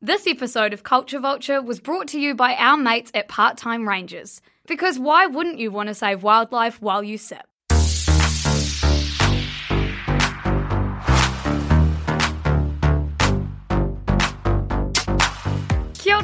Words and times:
This 0.00 0.28
episode 0.28 0.72
of 0.72 0.84
Culture 0.84 1.18
Vulture 1.18 1.60
was 1.60 1.80
brought 1.80 2.06
to 2.08 2.20
you 2.20 2.32
by 2.32 2.54
our 2.54 2.76
mates 2.76 3.10
at 3.14 3.26
Part 3.26 3.56
Time 3.56 3.88
Rangers. 3.88 4.40
Because 4.68 4.96
why 4.96 5.26
wouldn't 5.26 5.58
you 5.58 5.72
want 5.72 5.88
to 5.88 5.94
save 5.94 6.22
wildlife 6.22 6.80
while 6.80 7.02
you 7.02 7.18
sip? 7.18 7.47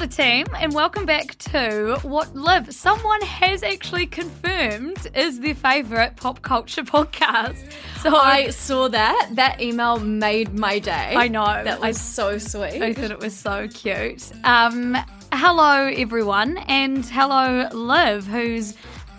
Team, 0.07 0.47
and 0.59 0.75
welcome 0.75 1.07
back 1.07 1.39
to 1.39 1.99
what 2.03 2.35
Liv, 2.37 2.75
someone 2.75 3.23
has 3.23 3.63
actually 3.63 4.07
confirmed 4.07 5.09
is 5.15 5.41
their 5.41 5.55
favourite 5.55 6.17
pop 6.17 6.43
culture 6.43 6.83
podcast. 6.85 7.57
So 8.01 8.15
I 8.15 8.51
saw 8.51 8.89
that. 8.89 9.31
That 9.33 9.63
email 9.63 9.99
made 9.99 10.59
my 10.59 10.79
day. 10.79 11.15
I 11.17 11.29
know. 11.29 11.45
That 11.65 11.81
was 11.81 11.99
so 11.99 12.37
sweet. 12.37 12.83
I 12.83 12.93
thought 12.93 13.13
it 13.13 13.19
was 13.19 13.35
so 13.35 13.67
cute. 13.69 14.31
Um, 14.45 14.97
hello, 15.33 15.87
everyone, 15.87 16.59
and 16.59 17.05
hello, 17.07 17.69
Liv, 17.73 18.27
who's 18.27 18.75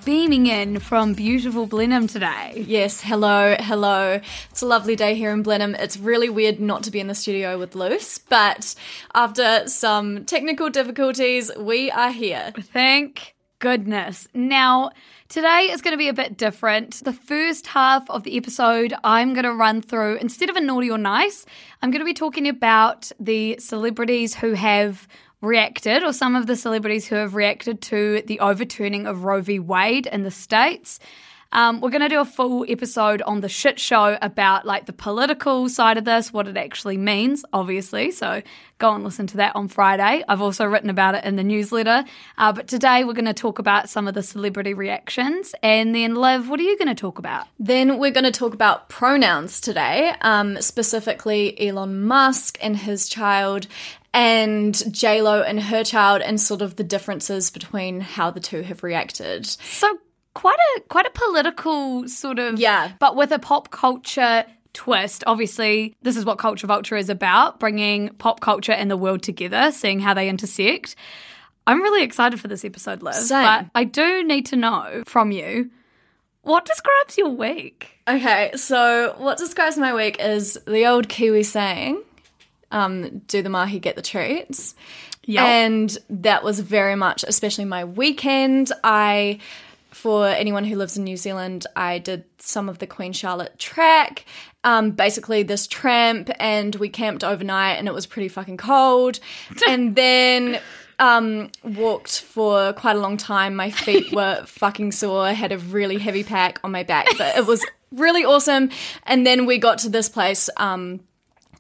beaming 0.06 0.46
in 0.46 0.80
from 0.80 1.14
beautiful 1.16 1.66
Blenheim 1.66 2.06
today. 2.06 2.64
Yes, 2.68 3.02
hello, 3.02 3.56
hello. 3.60 4.22
It's 4.52 4.62
a 4.62 4.66
lovely 4.68 4.96
day 4.96 5.16
here 5.16 5.32
in 5.32 5.42
Blenheim. 5.42 5.74
It's 5.74 5.98
really 5.98 6.30
weird 6.30 6.60
not 6.60 6.84
to 6.84 6.92
be 6.92 7.00
in 7.00 7.08
the 7.08 7.16
studio 7.16 7.58
with 7.58 7.74
Luce, 7.74 8.20
but 8.20 8.76
after 9.16 9.68
some 9.68 10.24
technical 10.26 10.70
difficulties, 10.70 11.52
we 11.58 11.90
are 11.90 12.12
here. 12.12 12.54
Thank 12.56 13.34
goodness. 13.58 14.28
Now, 14.32 14.92
today 15.28 15.70
is 15.72 15.82
going 15.82 15.94
to 15.94 15.98
be 15.98 16.10
a 16.10 16.14
bit 16.14 16.38
different. 16.38 17.04
The 17.04 17.14
first 17.14 17.66
half 17.66 18.08
of 18.12 18.22
the 18.22 18.38
episode, 18.38 18.94
I'm 19.04 19.34
going 19.34 19.46
to 19.46 19.54
run 19.54 19.82
through, 19.82 20.18
instead 20.18 20.52
of 20.52 20.56
a 20.56 20.62
naughty 20.62 20.92
or 20.92 21.00
nice, 21.00 21.48
I'm 21.82 21.90
going 21.90 22.02
to 22.02 22.06
be 22.06 22.14
talking 22.14 22.48
about 22.48 23.12
the 23.20 23.58
celebrities 23.60 24.36
who 24.36 24.54
have 24.54 25.08
reacted, 25.42 26.04
or 26.04 26.14
some 26.14 26.36
of 26.36 26.48
the 26.48 26.56
celebrities 26.56 27.08
who 27.08 27.16
have 27.16 27.36
reacted 27.36 27.82
to 27.84 28.24
the 28.26 28.40
overturning 28.40 29.06
of 29.06 29.24
Roe 29.24 29.42
v. 29.42 29.60
Wade 29.60 30.08
in 30.08 30.24
the 30.24 30.32
States. 30.32 31.00
Um, 31.52 31.80
we're 31.80 31.90
going 31.90 32.02
to 32.02 32.10
do 32.10 32.20
a 32.20 32.26
full 32.26 32.66
episode 32.68 33.22
on 33.22 33.40
the 33.40 33.48
shit 33.48 33.80
show 33.80 34.18
about 34.22 34.66
like 34.66 34.88
the 34.88 34.94
political 34.94 35.70
side 35.70 35.98
of 35.98 36.04
this, 36.04 36.34
what 36.34 36.50
it 36.50 36.58
actually 36.58 36.98
means, 36.98 37.46
obviously. 37.54 38.12
So 38.12 38.42
go 38.78 38.94
and 38.94 39.06
listen 39.06 39.26
to 39.28 39.38
that 39.38 39.56
on 39.56 39.70
Friday. 39.70 40.22
I've 40.28 40.42
also 40.42 40.66
written 40.66 40.90
about 40.90 41.16
it 41.16 41.24
in 41.24 41.38
the 41.38 41.46
newsletter. 41.46 42.04
Uh, 42.38 42.52
but 42.52 42.68
today 42.68 43.06
we're 43.06 43.14
going 43.14 43.24
to 43.24 43.34
talk 43.34 43.58
about 43.58 43.90
some 43.90 44.06
of 44.06 44.14
the 44.14 44.24
celebrity 44.24 44.74
reactions. 44.74 45.56
And 45.64 45.96
then, 45.96 46.16
Liv, 46.16 46.50
what 46.50 46.60
are 46.60 46.64
you 46.64 46.78
going 46.78 46.90
to 46.90 46.96
talk 46.96 47.20
about? 47.20 47.48
Then 47.58 48.00
we're 48.00 48.12
going 48.12 48.26
to 48.26 48.32
talk 48.32 48.54
about 48.54 48.90
pronouns 48.90 49.62
today, 49.62 50.14
um, 50.22 50.62
specifically 50.62 51.58
Elon 51.70 52.04
Musk 52.04 52.58
and 52.62 52.76
his 52.76 53.08
child, 53.08 53.68
and 54.16 54.82
J 54.94 55.22
Lo 55.22 55.42
and 55.44 55.60
her 55.60 55.84
child, 55.84 56.22
and 56.24 56.40
sort 56.42 56.62
of 56.62 56.78
the 56.78 56.84
differences 56.84 57.52
between 57.52 58.00
how 58.00 58.32
the 58.32 58.40
two 58.40 58.62
have 58.62 58.82
reacted. 58.82 59.46
So 59.46 60.00
quite 60.34 60.58
a 60.78 60.82
quite 60.82 61.06
a 61.06 61.12
political 61.12 62.08
sort 62.08 62.40
of 62.40 62.60
Yeah. 62.60 62.94
but 63.00 63.16
with 63.16 63.32
a 63.32 63.40
pop 63.40 63.72
culture 63.72 64.46
twist. 64.74 65.24
Obviously, 65.26 65.96
this 66.02 66.18
is 66.18 66.26
what 66.26 66.38
Culture 66.38 66.68
Vulture 66.68 66.98
is 66.98 67.10
about, 67.10 67.60
bringing 67.62 68.10
pop 68.18 68.42
culture 68.42 68.74
and 68.74 68.92
the 68.92 68.98
world 68.98 69.24
together, 69.24 69.72
seeing 69.72 70.02
how 70.02 70.14
they 70.14 70.28
intersect. 70.28 70.96
I'm 71.66 71.82
really 71.82 72.04
excited 72.04 72.40
for 72.42 72.50
this 72.50 72.66
episode, 72.66 73.02
Liz. 73.02 73.30
Same. 73.30 73.44
But 73.44 73.66
I 73.74 73.86
do 73.86 74.22
need 74.24 74.46
to 74.48 74.56
know 74.58 75.04
from 75.06 75.32
you 75.32 75.72
what 76.42 76.66
describes 76.66 77.18
your 77.18 77.30
week? 77.30 78.00
Okay, 78.08 78.52
so 78.56 79.16
what 79.18 79.38
describes 79.38 79.78
my 79.78 79.94
week 79.96 80.18
is 80.20 80.60
the 80.68 80.86
old 80.86 81.08
Kiwi 81.10 81.44
saying, 81.44 82.04
um, 82.76 83.20
do 83.28 83.42
the 83.42 83.50
mahi, 83.50 83.80
get 83.80 83.96
the 83.96 84.02
treats. 84.02 84.76
Yep. 85.24 85.44
And 85.44 85.98
that 86.10 86.44
was 86.44 86.60
very 86.60 86.96
much, 86.96 87.24
especially 87.28 87.66
my 87.66 87.86
weekend. 87.86 88.72
I, 88.84 89.40
for 89.92 90.28
anyone 90.28 90.66
who 90.66 90.76
lives 90.76 90.98
in 90.98 91.06
New 91.06 91.18
Zealand, 91.18 91.66
I 91.76 92.00
did 92.00 92.26
some 92.38 92.68
of 92.70 92.80
the 92.80 92.86
Queen 92.86 93.14
Charlotte 93.14 93.58
track. 93.58 94.26
Um, 94.66 94.92
basically, 94.92 95.42
this 95.44 95.68
tramp, 95.68 96.30
and 96.38 96.76
we 96.76 96.90
camped 96.90 97.24
overnight, 97.24 97.80
and 97.80 97.88
it 97.88 97.94
was 97.94 98.06
pretty 98.06 98.28
fucking 98.28 98.58
cold. 98.58 99.20
and 99.68 99.96
then 99.96 100.60
um, 101.00 101.52
walked 101.64 102.22
for 102.22 102.74
quite 102.74 102.98
a 102.98 103.00
long 103.00 103.16
time. 103.16 103.56
My 103.56 103.72
feet 103.72 104.12
were 104.12 104.44
fucking 104.46 104.92
sore. 104.92 105.22
I 105.22 105.32
had 105.32 105.54
a 105.54 105.58
really 105.58 105.98
heavy 105.98 106.26
pack 106.26 106.60
on 106.64 106.72
my 106.72 106.84
back, 106.84 107.08
but 107.18 107.38
it 107.38 107.48
was 107.48 107.66
really 107.92 108.26
awesome. 108.26 108.70
And 109.04 109.26
then 109.26 109.46
we 109.46 109.60
got 109.60 109.78
to 109.80 109.90
this 109.90 110.10
place 110.10 110.50
um, 110.58 111.00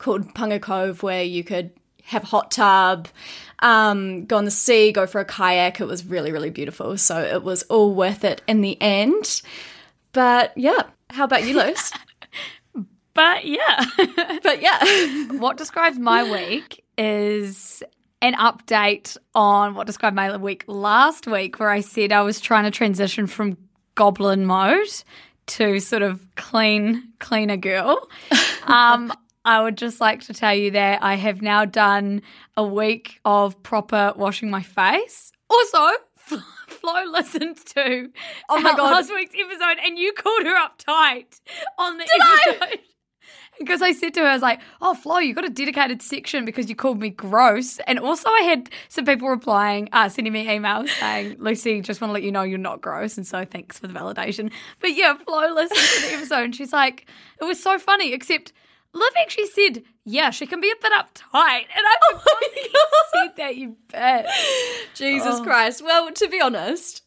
called 0.05 0.35
Punga 0.35 0.61
Cove 0.61 1.01
where 1.01 1.23
you 1.23 1.43
could 1.43 1.71
have 2.03 2.21
a 2.21 2.27
hot 2.27 2.51
tub, 2.51 3.07
um, 3.59 4.25
go 4.25 4.38
on 4.38 4.45
the 4.45 4.51
sea, 4.51 4.91
go 4.91 5.07
for 5.07 5.19
a 5.19 5.25
kayak. 5.25 5.81
It 5.81 5.85
was 5.85 6.05
really, 6.05 6.31
really 6.31 6.51
beautiful. 6.51 6.95
So 6.99 7.19
it 7.19 7.43
was 7.43 7.63
all 7.63 7.95
worth 7.95 8.23
it 8.23 8.44
in 8.47 8.61
the 8.61 8.79
end. 8.79 9.41
But 10.13 10.55
yeah, 10.55 10.83
how 11.09 11.23
about 11.23 11.47
you, 11.47 11.55
Luce? 11.57 11.91
But 13.15 13.45
yeah. 13.45 13.85
but 14.44 14.61
yeah. 14.61 15.27
what 15.39 15.57
describes 15.57 15.97
my 15.97 16.29
week 16.31 16.83
is 16.99 17.81
an 18.21 18.35
update 18.35 19.17
on 19.33 19.73
what 19.73 19.88
described 19.88 20.15
my 20.15 20.38
week 20.38 20.65
last 20.67 21.25
week, 21.25 21.59
where 21.59 21.71
I 21.71 21.81
said 21.81 22.11
I 22.11 22.21
was 22.21 22.39
trying 22.39 22.65
to 22.65 22.71
transition 22.71 23.25
from 23.25 23.57
goblin 23.95 24.45
mode 24.45 24.88
to 25.47 25.79
sort 25.79 26.03
of 26.03 26.23
clean, 26.35 27.11
cleaner 27.19 27.57
girl. 27.57 28.07
Um, 28.67 29.11
I 29.45 29.61
would 29.61 29.78
just 29.78 30.01
like 30.01 30.22
to 30.23 30.33
tell 30.33 30.53
you 30.53 30.72
that 30.72 31.01
I 31.03 31.16
have 31.16 31.41
now 31.41 31.63
done 31.66 32.22
a 32.57 32.66
week 32.66 33.19
of 33.23 33.61
proper 33.63 34.11
washing 34.16 34.50
my 34.50 34.63
face. 34.63 35.31
Also, 35.50 35.88
Flo 36.67 37.03
listened 37.11 37.57
to 37.75 38.09
Oh 38.50 38.59
my 38.59 38.75
God. 38.75 38.91
last 38.91 39.13
week's 39.13 39.35
episode, 39.39 39.78
and 39.85 39.97
you 40.00 40.11
called 40.13 40.45
her 40.45 40.56
up 40.56 40.78
tight 40.79 41.39
on 41.78 41.97
the 41.97 42.07
episode. 42.50 42.79
Because 43.57 43.81
I 43.81 43.94
said 43.94 44.13
to 44.16 44.19
her, 44.19 44.28
I 44.28 44.33
was 44.33 44.41
like, 44.41 44.59
oh, 44.81 44.94
Flo, 44.94 45.19
you 45.19 45.33
got 45.33 45.45
a 45.45 45.50
dedicated 45.50 46.01
section 46.01 46.44
because 46.44 46.67
you 46.67 46.75
called 46.75 47.00
me 47.00 47.09
gross. 47.09 47.79
And 47.88 48.00
also, 48.00 48.27
I 48.29 48.41
had 48.41 48.69
some 48.89 49.06
people 49.06 49.29
replying, 49.29 49.88
uh, 49.94 50.09
sending 50.09 50.33
me 50.33 50.45
emails 50.45 50.89
saying, 51.00 51.38
Lucy, 51.39 51.79
just 51.79 52.01
want 52.01 52.09
to 52.09 52.13
let 52.13 52.23
you 52.23 52.33
know 52.33 52.41
you're 52.44 52.57
not 52.57 52.81
gross. 52.81 53.16
And 53.16 53.25
so 53.25 53.45
thanks 53.45 53.79
for 53.79 53.88
the 53.88 53.94
validation. 53.94 54.51
But 54.81 54.94
yeah, 54.94 55.13
Flo 55.16 55.53
listened 55.53 55.79
to 55.79 56.01
the 56.01 56.13
episode 56.16 56.44
and 56.44 56.53
she's 56.53 56.73
like, 56.73 57.09
it 57.39 57.45
was 57.45 57.57
so 57.63 57.79
funny, 57.79 58.12
except 58.12 58.51
Liv 58.95 59.11
actually 59.22 59.47
said, 59.47 59.83
yeah, 60.06 60.29
she 60.31 60.47
can 60.47 60.61
be 60.61 60.72
a 60.72 60.81
bit 60.81 60.91
uptight. 60.94 61.66
And 61.75 61.85
I 61.85 61.95
forgot 62.11 62.25
that 62.25 62.63
you 62.63 62.79
said 63.13 63.35
that, 63.38 63.56
you 63.57 63.78
bet. 63.91 64.28
Jesus 64.95 65.39
Christ. 65.41 65.83
Well, 65.83 66.11
to 66.11 66.28
be 66.29 66.39
honest, 66.41 67.01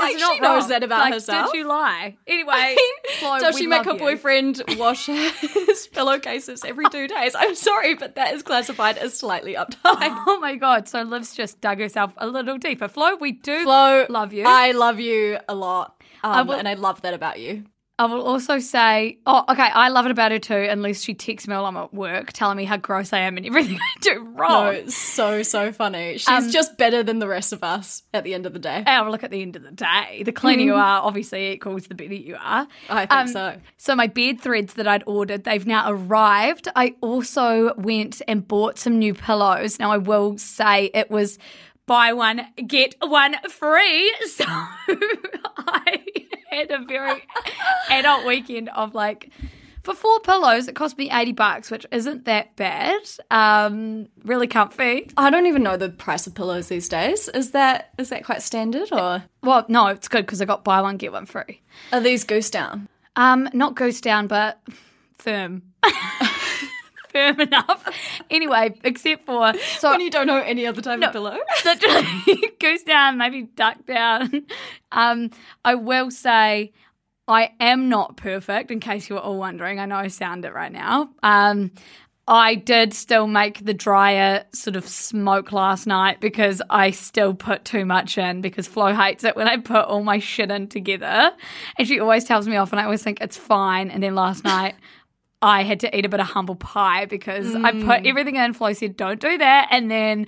like, 0.00 0.16
she 0.16 0.40
knows 0.40 0.62
wrong. 0.62 0.68
that 0.70 0.82
about 0.84 1.00
Like, 1.00 1.14
herself. 1.14 1.52
Did 1.52 1.58
you 1.58 1.66
lie? 1.68 2.16
Anyway, 2.26 2.76
Flo, 3.18 3.38
Does 3.40 3.58
she 3.58 3.66
make 3.66 3.84
her 3.84 3.92
you. 3.92 3.98
boyfriend 3.98 4.62
wash 4.78 5.06
his 5.06 5.88
pillowcases 5.92 6.64
every 6.64 6.88
two 6.88 7.08
days? 7.08 7.34
I'm 7.36 7.54
sorry, 7.56 7.94
but 7.94 8.14
that 8.14 8.32
is 8.34 8.42
classified 8.42 8.96
as 8.96 9.12
slightly 9.18 9.54
uptight. 9.54 9.76
Oh 9.84 10.38
my 10.40 10.54
god! 10.54 10.88
So 10.88 11.02
Liv's 11.02 11.34
just 11.34 11.60
dug 11.60 11.78
herself 11.80 12.12
a 12.16 12.26
little 12.28 12.58
deeper. 12.58 12.86
Flo, 12.88 13.16
we 13.16 13.32
do 13.32 13.64
Flo, 13.64 14.06
love 14.08 14.32
you. 14.32 14.44
I 14.46 14.70
love 14.72 15.00
you 15.00 15.38
a 15.48 15.54
lot. 15.54 16.00
Um, 16.22 16.46
will- 16.46 16.54
and 16.54 16.68
I 16.68 16.74
love 16.74 17.02
that 17.02 17.12
about 17.14 17.40
you. 17.40 17.64
I 18.00 18.04
will 18.06 18.22
also 18.22 18.60
say, 18.60 19.18
oh, 19.26 19.44
okay, 19.48 19.62
I 19.74 19.88
love 19.88 20.06
it 20.06 20.12
about 20.12 20.30
her 20.30 20.38
too. 20.38 20.54
Unless 20.70 21.02
she 21.02 21.14
texts 21.14 21.48
me 21.48 21.54
while 21.54 21.66
I'm 21.66 21.76
at 21.76 21.92
work, 21.92 22.32
telling 22.32 22.56
me 22.56 22.64
how 22.64 22.76
gross 22.76 23.12
I 23.12 23.18
am 23.20 23.36
and 23.36 23.44
everything 23.44 23.76
I 23.82 24.00
do 24.00 24.14
No, 24.22 24.30
wrong. 24.30 24.74
it's 24.74 24.94
so, 24.96 25.42
so 25.42 25.72
funny. 25.72 26.16
She's 26.18 26.28
Um, 26.28 26.50
just 26.50 26.78
better 26.78 27.02
than 27.02 27.18
the 27.18 27.26
rest 27.26 27.52
of 27.52 27.64
us 27.64 28.04
at 28.14 28.22
the 28.22 28.34
end 28.34 28.46
of 28.46 28.52
the 28.52 28.60
day. 28.60 28.84
Oh, 28.86 29.08
look 29.10 29.24
at 29.24 29.32
the 29.32 29.42
end 29.42 29.56
of 29.56 29.64
the 29.64 29.72
day. 29.72 30.22
The 30.22 30.30
cleaner 30.30 30.62
you 30.62 30.74
are, 30.74 31.02
obviously, 31.02 31.50
equals 31.50 31.88
the 31.88 31.96
better 31.96 32.14
you 32.14 32.36
are. 32.40 32.68
I 32.88 33.00
think 33.06 33.12
Um, 33.12 33.28
so. 33.28 33.56
So 33.78 33.96
my 33.96 34.06
bed 34.06 34.40
threads 34.40 34.74
that 34.74 34.86
I'd 34.86 35.02
ordered, 35.06 35.42
they've 35.42 35.66
now 35.66 35.90
arrived. 35.90 36.68
I 36.76 36.94
also 37.00 37.74
went 37.76 38.22
and 38.28 38.46
bought 38.46 38.78
some 38.78 39.00
new 39.00 39.12
pillows. 39.14 39.80
Now 39.80 39.90
I 39.90 39.98
will 39.98 40.38
say 40.38 40.90
it 40.94 41.10
was 41.10 41.36
buy 41.86 42.12
one 42.12 42.46
get 42.66 42.94
one 43.00 43.34
free. 43.48 44.14
So 44.28 44.44
I 44.48 45.98
had 46.50 46.70
a 46.70 46.84
very 46.84 47.22
adult 47.90 48.26
weekend 48.26 48.68
of 48.70 48.94
like 48.94 49.30
For 49.82 49.94
four 49.94 50.20
pillows, 50.20 50.68
it 50.68 50.74
cost 50.74 50.98
me 50.98 51.10
80 51.10 51.32
bucks, 51.32 51.70
which 51.70 51.86
isn't 51.90 52.24
that 52.26 52.54
bad. 52.56 53.00
Um, 53.30 54.08
really 54.24 54.46
comfy. 54.46 55.10
I 55.16 55.30
don't 55.30 55.46
even 55.46 55.62
know 55.62 55.76
the 55.78 55.88
price 55.88 56.26
of 56.26 56.34
pillows 56.34 56.68
these 56.68 56.88
days. 56.88 57.28
Is 57.28 57.52
that 57.52 57.90
is 57.98 58.10
that 58.10 58.24
quite 58.24 58.42
standard 58.42 58.92
or 58.92 59.24
Well, 59.42 59.64
no, 59.68 59.86
it's 59.86 60.08
good 60.08 60.26
because 60.26 60.42
I 60.42 60.44
got 60.44 60.64
buy 60.64 60.80
one, 60.82 60.96
get 60.98 61.12
one 61.12 61.26
free. 61.26 61.62
are 61.92 62.00
these 62.00 62.24
goose 62.24 62.50
down? 62.50 62.88
Um, 63.16 63.48
not 63.52 63.74
goose 63.76 64.00
down, 64.00 64.26
but 64.26 64.60
firm. 65.16 65.62
firm 67.12 67.40
enough. 67.40 67.84
Anyway, 68.30 68.74
except 68.84 69.26
for 69.26 69.52
so 69.78 69.90
When 69.90 70.00
you 70.00 70.10
don't 70.10 70.26
know 70.26 70.38
any 70.40 70.66
other 70.66 70.82
type 70.82 71.02
of 71.02 71.12
pillow? 71.12 71.36
goose 72.60 72.82
down, 72.82 73.18
maybe 73.18 73.42
duck 73.42 73.84
down. 73.86 74.46
Um, 74.92 75.30
I 75.64 75.74
will 75.74 76.10
say 76.10 76.72
I 77.26 77.50
am 77.60 77.88
not 77.88 78.16
perfect, 78.16 78.70
in 78.70 78.80
case 78.80 79.08
you 79.08 79.16
were 79.16 79.20
all 79.20 79.38
wondering. 79.38 79.78
I 79.78 79.86
know 79.86 79.96
I 79.96 80.08
sound 80.08 80.44
it 80.44 80.54
right 80.54 80.72
now. 80.72 81.10
Um, 81.22 81.72
I 82.26 82.56
did 82.56 82.92
still 82.92 83.26
make 83.26 83.64
the 83.64 83.72
dryer 83.72 84.44
sort 84.52 84.76
of 84.76 84.86
smoke 84.86 85.50
last 85.50 85.86
night 85.86 86.20
because 86.20 86.60
I 86.68 86.90
still 86.90 87.32
put 87.32 87.64
too 87.64 87.86
much 87.86 88.18
in 88.18 88.42
because 88.42 88.66
Flo 88.66 88.92
hates 88.94 89.24
it 89.24 89.34
when 89.34 89.48
I 89.48 89.56
put 89.56 89.86
all 89.86 90.02
my 90.02 90.18
shit 90.18 90.50
in 90.50 90.68
together. 90.68 91.32
And 91.78 91.88
she 91.88 91.98
always 92.00 92.24
tells 92.24 92.46
me 92.46 92.56
off 92.56 92.70
and 92.70 92.80
I 92.80 92.84
always 92.84 93.02
think 93.02 93.22
it's 93.22 93.38
fine. 93.38 93.90
And 93.90 94.02
then 94.02 94.14
last 94.14 94.44
night 94.44 94.74
I 95.40 95.62
had 95.62 95.80
to 95.80 95.96
eat 95.96 96.04
a 96.04 96.08
bit 96.08 96.20
of 96.20 96.26
humble 96.26 96.56
pie 96.56 97.04
because 97.06 97.54
I 97.54 97.70
put 97.72 98.06
everything 98.06 98.36
in. 98.36 98.52
Flo 98.54 98.72
said, 98.72 98.96
don't 98.96 99.20
do 99.20 99.38
that. 99.38 99.68
And 99.70 99.90
then 99.90 100.26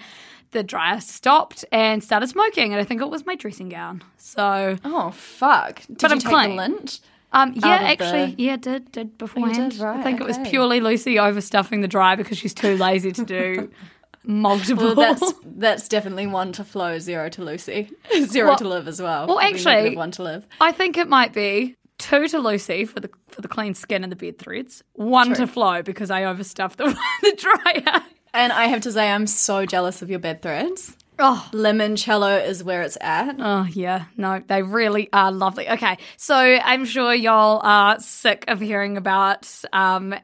the 0.53 0.63
dryer 0.63 1.01
stopped 1.01 1.65
and 1.73 2.03
started 2.03 2.29
smoking. 2.29 2.73
And 2.73 2.81
I 2.81 2.85
think 2.85 3.01
it 3.01 3.11
was 3.11 3.27
my 3.27 3.35
dressing 3.35 3.69
gown. 3.69 4.03
So, 4.19 4.77
Oh 4.85 5.11
fuck! 5.11 5.81
Did 5.87 5.99
But 5.99 6.11
you 6.11 6.15
I'm 6.15 6.19
take 6.21 6.29
clean. 6.33 6.51
the 6.51 6.57
lint? 6.57 7.01
um, 7.33 7.53
yeah, 7.57 7.69
actually, 7.83 8.35
the- 8.35 8.43
yeah, 8.43 8.57
did, 8.57 8.91
did 8.93 9.19
beforehand. 9.19 9.73
did, 9.73 9.81
right, 9.81 9.99
I 9.99 10.03
think 10.03 10.21
it 10.21 10.27
was 10.27 10.39
purely 10.49 10.81
Lucy 10.81 11.15
overstuffing 11.17 11.81
the 11.81 11.89
dryer 11.89 12.17
because 12.17 12.39
she's 12.39 12.55
too 12.55 12.77
lazy 12.77 13.13
to 13.13 13.25
do 13.25 13.71
multiple. 14.25 14.95
Well, 14.95 15.15
that's 15.15 15.33
that's 15.45 15.89
definitely 15.89 16.27
one 16.27 16.53
to 16.53 16.65
Flo, 16.65 16.99
zero 16.99 17.29
to 17.31 17.45
Lucy, 17.45 17.91
zero 18.25 18.49
Well- 18.51 18.59
to 18.59 18.69
Liv 18.69 18.89
as 18.89 19.01
well. 19.01 19.27
well, 19.27 19.41
actually- 19.41 19.97
one 19.97 20.11
to 20.13 20.23
Liv. 20.23 20.47
I 20.61 20.73
think 20.73 20.97
it 20.99 21.09
might 21.09 21.33
be 21.33 21.77
two 22.01 22.27
to 22.29 22.39
Lucy 22.41 22.85
for 22.85 22.99
the 22.99 23.11
for 23.29 23.41
the 23.41 23.49
clean 23.49 23.75
skin 23.75 24.03
and 24.03 24.11
the 24.11 24.17
bed 24.17 24.39
threads, 24.39 24.83
one 24.95 25.35
to 25.35 25.47
Flo 25.47 25.83
because 25.83 26.11
I 26.11 26.25
overstuffed 26.25 26.79
the, 26.79 26.87
the 27.23 27.37
dryer. 27.37 28.03
And 28.33 28.53
I 28.53 28.67
have 28.67 28.83
to 28.83 28.93
say, 28.93 29.11
I'm 29.11 29.27
so 29.27 29.67
jealous 29.67 30.03
of 30.03 30.11
your 30.11 30.21
bed 30.21 30.41
threads. 30.41 30.97
Oh, 31.19 31.49
Limoncello 31.53 32.47
is 32.47 32.65
where 32.65 32.83
it's 32.83 32.97
at. 33.01 33.37
Oh, 33.39 33.67
yeah. 33.71 34.07
No, 34.17 34.43
they 34.47 34.63
really 34.63 35.09
are 35.13 35.31
lovely. 35.31 35.69
Okay. 35.69 35.99
So 36.17 36.35
I'm 36.37 36.85
sure 36.85 37.13
y'all 37.13 37.61
are 37.63 37.99
sick 38.01 38.45
of 38.49 38.61
hearing 38.61 38.97
about 38.97 39.51
um, 39.73 40.15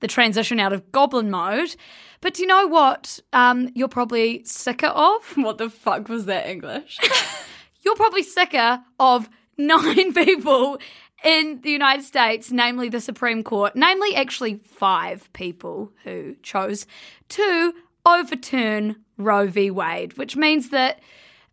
the 0.00 0.06
transition 0.06 0.60
out 0.60 0.72
of 0.72 0.92
goblin 0.92 1.30
mode. 1.30 1.74
But 2.20 2.34
do 2.34 2.42
you 2.42 2.48
know 2.48 2.68
what 2.68 3.18
um, 3.32 3.70
you're 3.74 3.88
probably 3.88 4.44
sicker 4.44 4.86
of? 4.86 5.22
What 5.36 5.58
the 5.58 5.68
fuck 5.68 6.08
was 6.08 6.26
that 6.26 6.46
English? 6.46 6.98
You're 7.82 7.96
probably 7.96 8.22
sicker 8.22 8.82
of 8.98 9.28
nine 9.58 10.14
people 10.14 10.78
in 11.24 11.60
the 11.62 11.70
United 11.70 12.04
States, 12.04 12.52
namely 12.52 12.88
the 12.88 13.00
Supreme 13.00 13.42
Court, 13.42 13.74
namely 13.74 14.14
actually 14.14 14.56
five 14.56 15.32
people 15.32 15.90
who 16.04 16.36
chose 16.42 16.86
to 17.30 17.72
overturn 18.06 18.96
Roe 19.16 19.46
v. 19.46 19.70
Wade, 19.70 20.18
which 20.18 20.36
means 20.36 20.68
that 20.68 21.00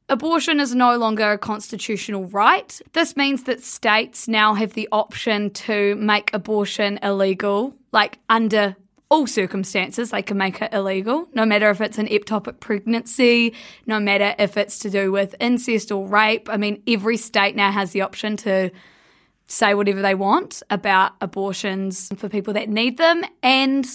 abortion 0.10 0.60
is 0.60 0.76
no 0.76 0.98
longer 0.98 1.32
a 1.32 1.38
constitutional 1.38 2.26
right. 2.26 2.82
This 2.92 3.16
means 3.16 3.44
that 3.44 3.64
states 3.64 4.28
now 4.28 4.54
have 4.56 4.74
the 4.74 4.90
option 4.92 5.52
to 5.52 5.96
make 5.96 6.34
abortion 6.34 7.00
illegal, 7.02 7.74
like 7.94 8.20
under 8.30 8.76
all 9.10 9.28
circumstances, 9.28 10.12
they 10.12 10.22
can 10.22 10.38
make 10.38 10.62
it 10.62 10.74
illegal, 10.74 11.28
no 11.34 11.46
matter 11.46 11.70
if 11.70 11.82
it's 11.82 11.98
an 11.98 12.08
ectopic 12.08 12.62
pregnancy, 12.62 13.54
no 13.86 14.00
matter 14.00 14.34
if 14.40 14.56
it's 14.56 14.80
to 14.80 14.90
do 14.90 15.12
with 15.12 15.36
incest 15.40 15.92
or 15.92 16.08
rape. 16.08 16.50
I 16.50 16.56
mean, 16.56 16.82
every 16.88 17.18
state 17.18 17.56
now 17.56 17.72
has 17.72 17.92
the 17.92 18.02
option 18.02 18.38
to 18.38 18.72
say 19.52 19.74
whatever 19.74 20.02
they 20.02 20.16
want 20.16 20.64
about 20.70 21.14
abortions 21.20 22.10
for 22.16 22.30
people 22.30 22.54
that 22.54 22.70
need 22.70 22.98
them. 22.98 23.24
And 23.44 23.86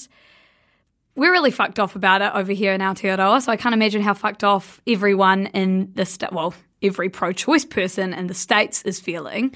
we're 1.15 1.33
really 1.33 1.51
fucked 1.51 1.81
off 1.81 1.97
about 1.97 2.21
it 2.21 2.31
over 2.35 2.53
here 2.53 2.75
in 2.75 2.81
Aotearoa. 2.83 3.41
So 3.41 3.51
I 3.51 3.57
can't 3.57 3.75
imagine 3.75 4.03
how 4.03 4.13
fucked 4.13 4.45
off 4.45 4.83
everyone 4.87 5.47
in 5.47 5.93
the 5.95 6.05
state, 6.05 6.33
well, 6.33 6.55
every 6.83 7.09
pro 7.09 7.33
choice 7.33 7.65
person 7.65 8.13
in 8.13 8.27
the 8.27 8.35
States 8.35 8.83
is 8.83 9.01
feeling. 9.01 9.55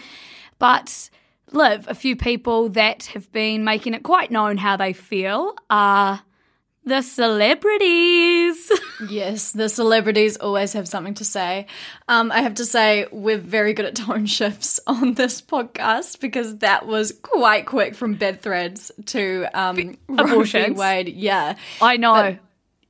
But 0.58 1.10
Liv, 1.52 1.86
a 1.88 1.94
few 1.94 2.16
people 2.16 2.70
that 2.70 3.06
have 3.06 3.30
been 3.32 3.62
making 3.64 3.92
it 3.92 4.02
quite 4.02 4.30
known 4.30 4.56
how 4.56 4.76
they 4.76 4.94
feel 4.94 5.54
are 5.68 6.22
the 6.90 7.02
celebrities. 7.02 8.70
yes, 9.08 9.52
the 9.52 9.68
celebrities 9.68 10.36
always 10.36 10.72
have 10.72 10.88
something 10.88 11.14
to 11.14 11.24
say. 11.24 11.66
Um, 12.08 12.32
I 12.32 12.42
have 12.42 12.54
to 12.54 12.64
say, 12.64 13.06
we're 13.12 13.38
very 13.38 13.74
good 13.74 13.86
at 13.86 13.94
tone 13.94 14.26
shifts 14.26 14.80
on 14.86 15.14
this 15.14 15.40
podcast 15.40 16.20
because 16.20 16.58
that 16.58 16.86
was 16.86 17.12
quite 17.22 17.66
quick 17.66 17.94
from 17.94 18.14
bed 18.14 18.42
threads 18.42 18.90
to 19.06 19.46
um, 19.54 19.96
abortions. 20.08 20.76
Wade. 20.76 21.08
Yeah. 21.08 21.56
I 21.80 21.96
know. 21.96 22.12
But 22.12 22.38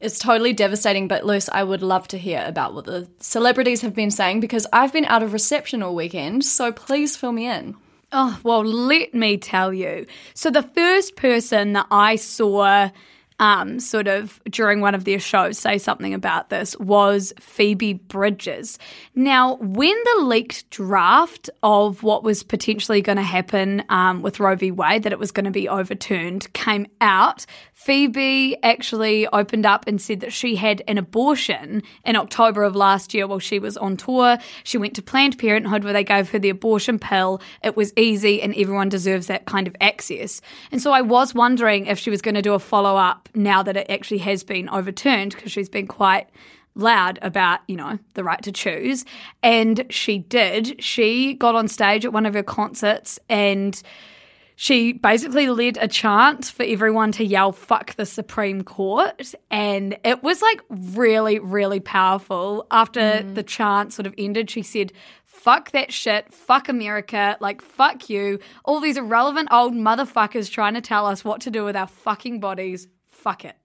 it's 0.01 0.19
totally 0.19 0.55
devastating, 0.55 1.07
but 1.07 1.27
Luce, 1.27 1.51
I 1.51 1.63
would 1.63 1.83
love 1.83 2.09
to 2.09 2.19
hear 2.19 2.43
about 2.47 2.73
what 2.73 2.87
the 2.87 3.07
celebrities 3.21 3.83
have 3.83 3.95
been 3.95 4.11
saying 4.11 4.41
because 4.41 4.67
I've 4.73 4.95
been 4.95 5.05
out 5.05 5.23
of 5.23 5.35
reception 5.35 5.83
all 5.83 5.95
weekend, 5.95 6.43
so 6.43 6.73
please 6.73 7.19
fill 7.19 7.33
me 7.33 7.47
in. 7.47 7.77
Oh, 8.13 8.41
well, 8.43 8.65
let 8.65 9.13
me 9.13 9.37
tell 9.37 9.75
you. 9.75 10.07
So, 10.35 10.51
the 10.51 10.63
first 10.63 11.15
person 11.17 11.75
that 11.75 11.87
I 11.93 12.17
saw 12.17 12.91
um, 13.41 13.81
sort 13.81 14.07
of 14.07 14.41
during 14.51 14.81
one 14.81 14.95
of 14.95 15.05
their 15.05 15.19
shows 15.19 15.59
say 15.59 15.79
something 15.79 16.15
about 16.15 16.51
this 16.51 16.79
was 16.79 17.33
Phoebe 17.41 17.95
Bridgers. 17.95 18.79
Now, 19.15 19.57
when 19.57 19.97
the 20.05 20.25
leaked 20.25 20.69
draft 20.71 21.49
of 21.63 22.03
what 22.03 22.23
was 22.23 22.43
potentially 22.43 23.01
going 23.01 23.17
to 23.17 23.23
happen 23.23 23.83
um, 23.89 24.21
with 24.23 24.39
Roe 24.39 24.55
v. 24.55 24.71
Wade, 24.71 25.03
that 25.05 25.13
it 25.13 25.19
was 25.19 25.33
going 25.33 25.47
to 25.47 25.51
be 25.51 25.69
overturned, 25.69 26.53
came 26.53 26.87
out, 27.01 27.47
Phoebe 27.73 28.63
actually 28.63 29.27
opened 29.29 29.65
up 29.65 29.87
and 29.87 29.99
said 30.01 30.21
that 30.21 30.35
she 30.35 30.55
had 30.55 30.83
an 30.87 30.99
abortion 30.99 31.83
in 32.05 32.15
October 32.15 32.63
of 32.63 32.77
last 32.77 33.15
year 33.15 33.27
while 33.27 33.39
she 33.39 33.59
was 33.59 33.79
on 33.79 33.97
tour. 33.97 34.37
She 34.65 34.77
went 34.77 34.95
to 34.97 35.03
Planned 35.03 35.39
Parenthood 35.39 35.83
where 35.83 35.95
they 35.95 36.05
gave 36.05 36.29
her 36.29 36.39
the 36.39 36.51
abortion 36.51 36.99
pill. 36.99 37.41
It 37.65 37.79
was 37.79 37.95
easy 37.97 38.43
and 38.43 38.55
everyone 38.55 38.91
deserves 38.91 39.29
that 39.29 39.47
kind 39.47 39.67
of 39.67 39.75
access. 39.81 40.43
And 40.71 40.83
so 40.83 40.93
I 40.93 41.01
was 41.01 41.35
wondering 41.35 41.87
if 41.87 41.99
she 41.99 42.11
was 42.11 42.21
going 42.21 42.35
to 42.35 42.43
do 42.43 42.53
a 42.53 42.59
follow 42.59 42.97
up 42.99 43.30
now 43.35 43.63
that 43.63 43.77
it 43.77 43.91
actually 43.91 44.19
has 44.19 44.45
been 44.45 44.69
overturned 44.69 45.35
because 45.35 45.53
she's 45.53 45.69
been 45.69 45.87
quite 45.87 46.29
loud 46.75 47.19
about, 47.23 47.61
you 47.69 47.77
know, 47.77 47.99
the 48.15 48.25
right 48.25 48.43
to 48.43 48.53
choose. 48.53 49.05
And 49.43 49.87
she 49.91 50.19
did. 50.19 50.83
She 50.83 51.35
got 51.35 51.55
on 51.55 51.69
stage 51.69 52.05
at 52.05 52.13
one 52.13 52.27
of 52.27 52.35
her 52.35 52.43
concerts 52.43 53.19
and 53.29 53.81
she 54.57 54.93
basically 54.93 55.49
led 55.49 55.79
a 55.81 55.89
chant 55.89 56.45
for 56.45 56.65
everyone 56.65 57.13
to 57.13 57.25
yell 57.25 57.51
fuck 57.51 57.95
the 57.95 58.05
supreme 58.05 58.63
court. 58.63 59.35
And 59.51 59.97
it 60.05 60.23
was 60.23 60.43
like 60.43 60.61
really 60.69 61.39
really 61.39 61.81
powerful. 61.81 62.67
After 62.71 63.01
mm. 63.01 63.35
the 63.35 63.43
chant 63.43 63.95
sort 63.95 64.07
of 64.07 64.15
ended 64.19 64.51
she 64.51 64.63
said 64.63 64.93
fuck 65.25 65.71
that 65.71 65.93
shit. 65.93 66.33
Fuck 66.33 66.69
america. 66.69 67.39
Like 67.41 67.63
fuck 67.63 68.11
you. 68.11 68.39
All 68.65 68.81
these 68.81 68.99
irrelevant 68.99 69.49
old 69.51 69.73
motherfuckers 69.73 70.51
trying 70.51 70.75
to 70.75 70.83
tell 70.83 71.07
us 71.07 71.25
what 71.25 71.41
to 71.41 71.51
do 71.51 71.65
with 71.65 71.75
our 71.75 71.87
fucking 71.87 72.39
bodies 72.39 72.87
fuck 73.21 73.45
it 73.45 73.57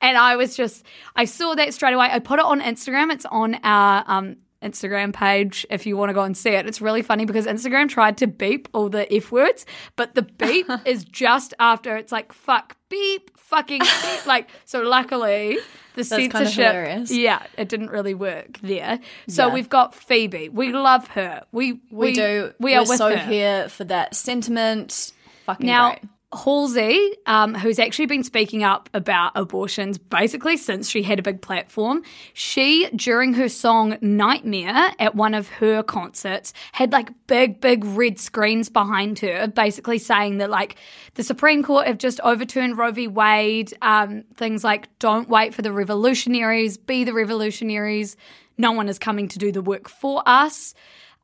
and 0.00 0.16
I 0.16 0.36
was 0.36 0.56
just, 0.56 0.84
I 1.16 1.24
saw 1.24 1.54
that 1.56 1.74
straight 1.74 1.92
away. 1.94 2.08
I 2.10 2.18
put 2.20 2.38
it 2.38 2.44
on 2.44 2.60
Instagram. 2.60 3.10
It's 3.12 3.26
on 3.26 3.56
our 3.64 4.04
um, 4.06 4.36
Instagram 4.62 5.12
page 5.12 5.66
if 5.70 5.86
you 5.86 5.96
want 5.96 6.10
to 6.10 6.14
go 6.14 6.22
and 6.22 6.36
see 6.36 6.50
it. 6.50 6.66
It's 6.66 6.80
really 6.80 7.02
funny 7.02 7.24
because 7.24 7.46
Instagram 7.46 7.88
tried 7.88 8.18
to 8.18 8.26
beep 8.26 8.68
all 8.72 8.88
the 8.88 9.12
F 9.12 9.32
words, 9.32 9.66
but 9.96 10.14
the 10.14 10.22
beep 10.22 10.66
is 10.84 11.04
just 11.04 11.54
after 11.58 11.96
it's 11.96 12.12
like 12.12 12.32
fuck, 12.32 12.76
beep, 12.88 13.36
fucking 13.38 13.80
beep. 13.80 14.18
Like, 14.26 14.48
so 14.66 14.82
luckily 14.82 15.58
the 15.94 16.02
That's 16.04 16.10
kind 16.10 16.46
of 16.46 16.52
censorship, 16.52 17.16
yeah, 17.18 17.44
it 17.56 17.68
didn't 17.68 17.90
really 17.90 18.14
work 18.14 18.58
there. 18.62 19.00
So 19.28 19.48
Yeah. 19.48 19.54
we've 19.54 19.68
got 19.68 19.94
Phoebe. 19.94 20.48
We 20.48 20.72
love 20.72 21.08
her. 21.08 21.44
We, 21.50 21.80
We, 21.90 22.12
do. 22.12 22.52
We 22.60 22.74
are 22.74 22.86
so 22.86 23.16
her. 23.16 23.26
here 23.26 23.68
for 23.68 23.84
that 23.84 24.14
sentiment. 24.14 25.12
Fucking 25.46 25.66
Now, 25.66 25.90
great. 25.92 26.02
Halsey, 26.34 27.16
um, 27.24 27.54
who's 27.54 27.78
actually 27.78 28.04
been 28.04 28.22
speaking 28.22 28.62
up 28.62 28.90
about 28.92 29.32
abortions 29.34 29.96
basically 29.96 30.58
since 30.58 30.86
she 30.90 31.02
had 31.02 31.18
a 31.18 31.22
big 31.22 31.40
platform, 31.40 32.02
she, 32.34 32.86
during 32.94 33.32
her 33.34 33.48
song 33.48 33.96
Nightmare 34.02 34.90
at 34.98 35.14
one 35.14 35.32
of 35.32 35.48
her 35.48 35.82
concerts, 35.82 36.52
had 36.72 36.92
like 36.92 37.08
big, 37.28 37.62
big 37.62 37.82
red 37.82 38.18
screens 38.18 38.68
behind 38.68 39.20
her, 39.20 39.46
basically 39.48 39.96
saying 39.96 40.36
that 40.38 40.50
like 40.50 40.76
the 41.14 41.22
Supreme 41.22 41.62
Court 41.62 41.86
have 41.86 41.96
just 41.96 42.20
overturned 42.20 42.76
Roe 42.76 42.92
v. 42.92 43.08
Wade, 43.08 43.72
um, 43.80 44.24
things 44.34 44.62
like 44.62 44.98
don't 44.98 45.30
wait 45.30 45.54
for 45.54 45.62
the 45.62 45.72
revolutionaries, 45.72 46.76
be 46.76 47.04
the 47.04 47.14
revolutionaries, 47.14 48.18
no 48.58 48.72
one 48.72 48.90
is 48.90 48.98
coming 48.98 49.28
to 49.28 49.38
do 49.38 49.50
the 49.50 49.62
work 49.62 49.88
for 49.88 50.22
us. 50.26 50.74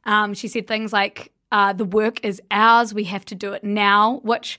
Um, 0.06 0.32
she 0.32 0.48
said 0.48 0.66
things 0.66 0.94
like, 0.94 1.30
uh, 1.52 1.74
the 1.74 1.84
work 1.84 2.24
is 2.24 2.40
ours, 2.50 2.94
we 2.94 3.04
have 3.04 3.26
to 3.26 3.34
do 3.34 3.52
it 3.52 3.62
now, 3.62 4.20
which 4.22 4.58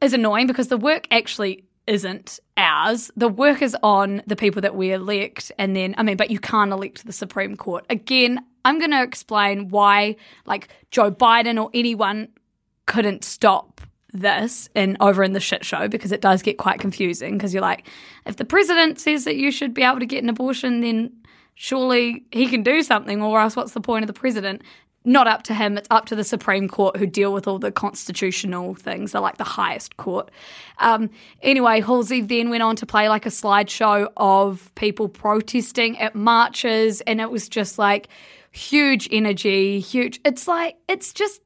is 0.00 0.12
annoying 0.12 0.46
because 0.46 0.68
the 0.68 0.76
work 0.76 1.06
actually 1.10 1.64
isn't 1.86 2.40
ours. 2.56 3.10
The 3.16 3.28
work 3.28 3.62
is 3.62 3.76
on 3.82 4.22
the 4.26 4.36
people 4.36 4.62
that 4.62 4.74
we 4.74 4.92
elect. 4.92 5.52
And 5.58 5.76
then, 5.76 5.94
I 5.98 6.02
mean, 6.02 6.16
but 6.16 6.30
you 6.30 6.40
can't 6.40 6.72
elect 6.72 7.06
the 7.06 7.12
Supreme 7.12 7.56
Court. 7.56 7.84
Again, 7.88 8.44
I'm 8.64 8.78
going 8.78 8.90
to 8.90 9.02
explain 9.02 9.68
why, 9.68 10.16
like, 10.46 10.68
Joe 10.90 11.10
Biden 11.10 11.62
or 11.62 11.70
anyone 11.72 12.28
couldn't 12.86 13.24
stop 13.24 13.80
this 14.12 14.68
in 14.74 14.96
over 15.00 15.22
in 15.22 15.32
the 15.32 15.40
shit 15.40 15.64
show 15.64 15.88
because 15.88 16.12
it 16.12 16.20
does 16.20 16.42
get 16.42 16.56
quite 16.58 16.80
confusing 16.80 17.36
because 17.36 17.52
you're 17.52 17.60
like 17.60 17.86
if 18.24 18.36
the 18.36 18.44
president 18.44 18.98
says 18.98 19.24
that 19.24 19.36
you 19.36 19.50
should 19.50 19.74
be 19.74 19.82
able 19.82 19.98
to 19.98 20.06
get 20.06 20.22
an 20.22 20.28
abortion 20.30 20.80
then 20.80 21.12
surely 21.54 22.24
he 22.32 22.46
can 22.46 22.62
do 22.62 22.80
something 22.82 23.20
or 23.20 23.38
else 23.38 23.56
what's 23.56 23.72
the 23.72 23.80
point 23.80 24.02
of 24.02 24.06
the 24.06 24.18
president 24.18 24.62
not 25.06 25.26
up 25.26 25.42
to 25.42 25.54
him 25.54 25.78
it's 25.78 25.88
up 25.90 26.06
to 26.06 26.16
the 26.16 26.24
supreme 26.24 26.68
court 26.68 26.96
who 26.96 27.06
deal 27.06 27.32
with 27.32 27.46
all 27.46 27.58
the 27.58 27.72
constitutional 27.72 28.74
things 28.74 29.12
they're 29.12 29.20
like 29.20 29.38
the 29.38 29.44
highest 29.44 29.96
court 29.96 30.30
um, 30.78 31.08
anyway 31.42 31.80
halsey 31.80 32.20
then 32.20 32.50
went 32.50 32.62
on 32.62 32.76
to 32.76 32.84
play 32.84 33.08
like 33.08 33.24
a 33.24 33.30
slideshow 33.30 34.08
of 34.16 34.70
people 34.74 35.08
protesting 35.08 35.98
at 35.98 36.14
marches 36.14 37.00
and 37.02 37.20
it 37.20 37.30
was 37.30 37.48
just 37.48 37.78
like 37.78 38.08
huge 38.50 39.08
energy 39.10 39.80
huge 39.80 40.20
it's 40.24 40.48
like 40.48 40.76
it's 40.88 41.12
just 41.12 41.40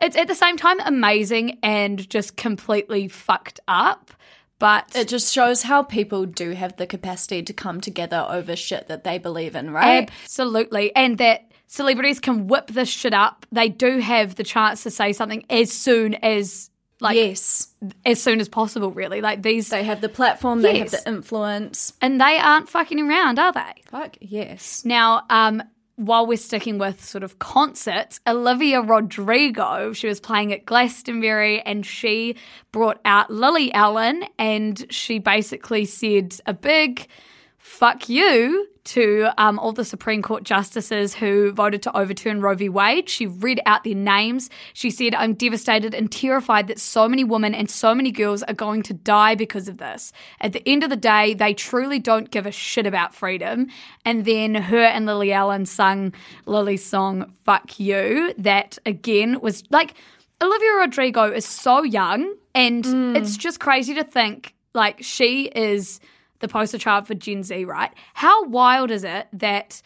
it's 0.00 0.16
at 0.16 0.28
the 0.28 0.34
same 0.34 0.56
time 0.56 0.80
amazing 0.80 1.58
and 1.62 2.08
just 2.08 2.36
completely 2.36 3.08
fucked 3.08 3.60
up. 3.68 4.10
But 4.58 4.94
it 4.94 5.08
just 5.08 5.32
shows 5.32 5.62
how 5.62 5.82
people 5.82 6.26
do 6.26 6.50
have 6.50 6.76
the 6.76 6.86
capacity 6.86 7.42
to 7.42 7.52
come 7.52 7.80
together 7.80 8.24
over 8.28 8.54
shit 8.56 8.88
that 8.88 9.04
they 9.04 9.18
believe 9.18 9.56
in, 9.56 9.70
right? 9.70 10.08
Absolutely. 10.22 10.94
And 10.94 11.18
that 11.18 11.50
celebrities 11.66 12.20
can 12.20 12.46
whip 12.46 12.68
this 12.68 12.88
shit 12.88 13.14
up. 13.14 13.46
They 13.52 13.68
do 13.68 13.98
have 13.98 14.34
the 14.34 14.44
chance 14.44 14.82
to 14.84 14.90
say 14.90 15.12
something 15.12 15.44
as 15.50 15.72
soon 15.72 16.14
as 16.14 16.70
like 17.00 17.16
yes 17.16 17.74
as 18.06 18.22
soon 18.22 18.38
as 18.40 18.48
possible 18.48 18.92
really 18.92 19.20
like 19.20 19.42
these 19.42 19.68
they 19.68 19.82
have 19.82 20.00
the 20.00 20.08
platform 20.08 20.60
yes. 20.60 20.72
they 20.72 20.78
have 20.78 20.90
the 20.92 21.08
influence 21.08 21.92
and 22.00 22.20
they 22.20 22.38
aren't 22.38 22.68
fucking 22.68 23.00
around 23.00 23.36
are 23.38 23.52
they 23.52 23.82
fuck 23.90 24.16
yes 24.20 24.84
now 24.84 25.22
um 25.28 25.60
while 25.96 26.26
we're 26.26 26.36
sticking 26.36 26.78
with 26.78 27.04
sort 27.04 27.22
of 27.22 27.38
concerts, 27.38 28.18
Olivia 28.26 28.80
Rodrigo, 28.80 29.92
she 29.92 30.08
was 30.08 30.18
playing 30.18 30.52
at 30.52 30.66
Glastonbury 30.66 31.60
and 31.60 31.86
she 31.86 32.36
brought 32.72 33.00
out 33.04 33.30
Lily 33.30 33.72
Allen 33.72 34.24
and 34.38 34.84
she 34.90 35.18
basically 35.18 35.84
said 35.84 36.36
a 36.46 36.52
big 36.52 37.06
fuck 37.64 38.10
you 38.10 38.68
to 38.84 39.26
um, 39.38 39.58
all 39.58 39.72
the 39.72 39.86
Supreme 39.86 40.20
Court 40.20 40.44
justices 40.44 41.14
who 41.14 41.50
voted 41.50 41.82
to 41.84 41.96
overturn 41.96 42.42
Roe 42.42 42.54
v. 42.54 42.68
Wade. 42.68 43.08
She 43.08 43.26
read 43.26 43.58
out 43.64 43.84
their 43.84 43.94
names. 43.94 44.50
She 44.74 44.90
said, 44.90 45.14
I'm 45.14 45.32
devastated 45.32 45.94
and 45.94 46.12
terrified 46.12 46.68
that 46.68 46.78
so 46.78 47.08
many 47.08 47.24
women 47.24 47.54
and 47.54 47.70
so 47.70 47.94
many 47.94 48.10
girls 48.10 48.42
are 48.42 48.52
going 48.52 48.82
to 48.82 48.92
die 48.92 49.34
because 49.34 49.66
of 49.66 49.78
this. 49.78 50.12
At 50.42 50.52
the 50.52 50.62
end 50.68 50.84
of 50.84 50.90
the 50.90 50.96
day, 50.96 51.32
they 51.32 51.54
truly 51.54 51.98
don't 51.98 52.30
give 52.30 52.44
a 52.44 52.52
shit 52.52 52.84
about 52.84 53.14
freedom. 53.14 53.68
And 54.04 54.26
then 54.26 54.54
her 54.54 54.84
and 54.84 55.06
Lily 55.06 55.32
Allen 55.32 55.64
sung 55.64 56.12
Lily's 56.44 56.84
song, 56.84 57.32
Fuck 57.46 57.80
You, 57.80 58.34
that 58.36 58.76
again 58.84 59.40
was 59.40 59.64
like, 59.70 59.94
Olivia 60.42 60.72
Rodrigo 60.72 61.32
is 61.32 61.46
so 61.46 61.82
young, 61.82 62.34
and 62.54 62.84
mm. 62.84 63.16
it's 63.16 63.38
just 63.38 63.58
crazy 63.58 63.94
to 63.94 64.04
think 64.04 64.54
like 64.74 65.02
she 65.02 65.44
is 65.44 66.00
the 66.40 66.48
poster 66.48 66.78
child 66.78 67.06
for 67.06 67.14
Gen 67.14 67.42
Z, 67.42 67.64
right? 67.64 67.92
How 68.14 68.44
wild 68.44 68.90
is 68.90 69.04
it 69.04 69.28
that 69.32 69.82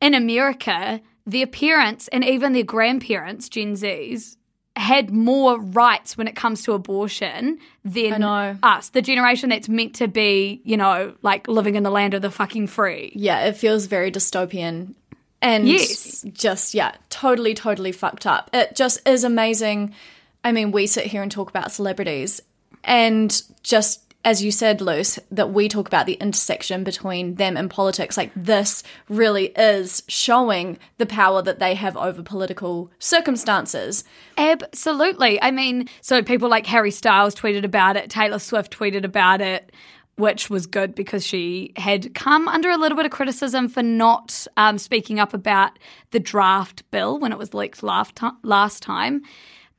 in 0.00 0.14
America, 0.14 1.00
the 1.26 1.46
parents 1.46 2.08
and 2.08 2.24
even 2.24 2.52
their 2.52 2.64
grandparents, 2.64 3.48
Gen 3.48 3.74
Zs, 3.74 4.36
had 4.74 5.10
more 5.10 5.60
rights 5.60 6.16
when 6.16 6.26
it 6.26 6.34
comes 6.34 6.62
to 6.62 6.72
abortion 6.72 7.58
than 7.84 8.22
us, 8.22 8.88
the 8.88 9.02
generation 9.02 9.50
that's 9.50 9.68
meant 9.68 9.94
to 9.96 10.08
be, 10.08 10.62
you 10.64 10.76
know, 10.76 11.14
like 11.22 11.46
living 11.46 11.74
in 11.74 11.82
the 11.82 11.90
land 11.90 12.14
of 12.14 12.22
the 12.22 12.30
fucking 12.30 12.66
free. 12.66 13.12
Yeah, 13.14 13.44
it 13.44 13.56
feels 13.56 13.86
very 13.86 14.10
dystopian. 14.10 14.94
And 15.42 15.68
yes. 15.68 16.24
just, 16.32 16.72
yeah, 16.72 16.94
totally, 17.10 17.52
totally 17.52 17.92
fucked 17.92 18.26
up. 18.26 18.48
It 18.54 18.74
just 18.74 19.06
is 19.06 19.24
amazing. 19.24 19.94
I 20.42 20.52
mean, 20.52 20.72
we 20.72 20.86
sit 20.86 21.04
here 21.04 21.22
and 21.22 21.30
talk 21.30 21.50
about 21.50 21.70
celebrities 21.70 22.40
and 22.84 23.42
just 23.62 24.01
as 24.24 24.42
you 24.42 24.52
said, 24.52 24.80
Luce, 24.80 25.18
that 25.30 25.52
we 25.52 25.68
talk 25.68 25.88
about 25.88 26.06
the 26.06 26.14
intersection 26.14 26.84
between 26.84 27.34
them 27.36 27.56
and 27.56 27.68
politics. 27.68 28.16
Like 28.16 28.30
this 28.36 28.82
really 29.08 29.46
is 29.56 30.02
showing 30.06 30.78
the 30.98 31.06
power 31.06 31.42
that 31.42 31.58
they 31.58 31.74
have 31.74 31.96
over 31.96 32.22
political 32.22 32.90
circumstances. 32.98 34.04
Absolutely. 34.38 35.42
I 35.42 35.50
mean, 35.50 35.88
so 36.00 36.22
people 36.22 36.48
like 36.48 36.66
Harry 36.66 36.92
Styles 36.92 37.34
tweeted 37.34 37.64
about 37.64 37.96
it, 37.96 38.10
Taylor 38.10 38.38
Swift 38.38 38.76
tweeted 38.76 39.04
about 39.04 39.40
it. 39.40 39.72
Which 40.16 40.50
was 40.50 40.66
good 40.66 40.94
because 40.94 41.26
she 41.26 41.72
had 41.74 42.14
come 42.14 42.46
under 42.46 42.68
a 42.68 42.76
little 42.76 42.96
bit 42.96 43.06
of 43.06 43.12
criticism 43.12 43.66
for 43.66 43.82
not 43.82 44.46
um, 44.58 44.76
speaking 44.76 45.18
up 45.18 45.32
about 45.32 45.78
the 46.10 46.20
draft 46.20 46.88
bill 46.90 47.18
when 47.18 47.32
it 47.32 47.38
was 47.38 47.54
leaked 47.54 47.82
last, 47.82 48.20
last 48.42 48.82
time. 48.82 49.22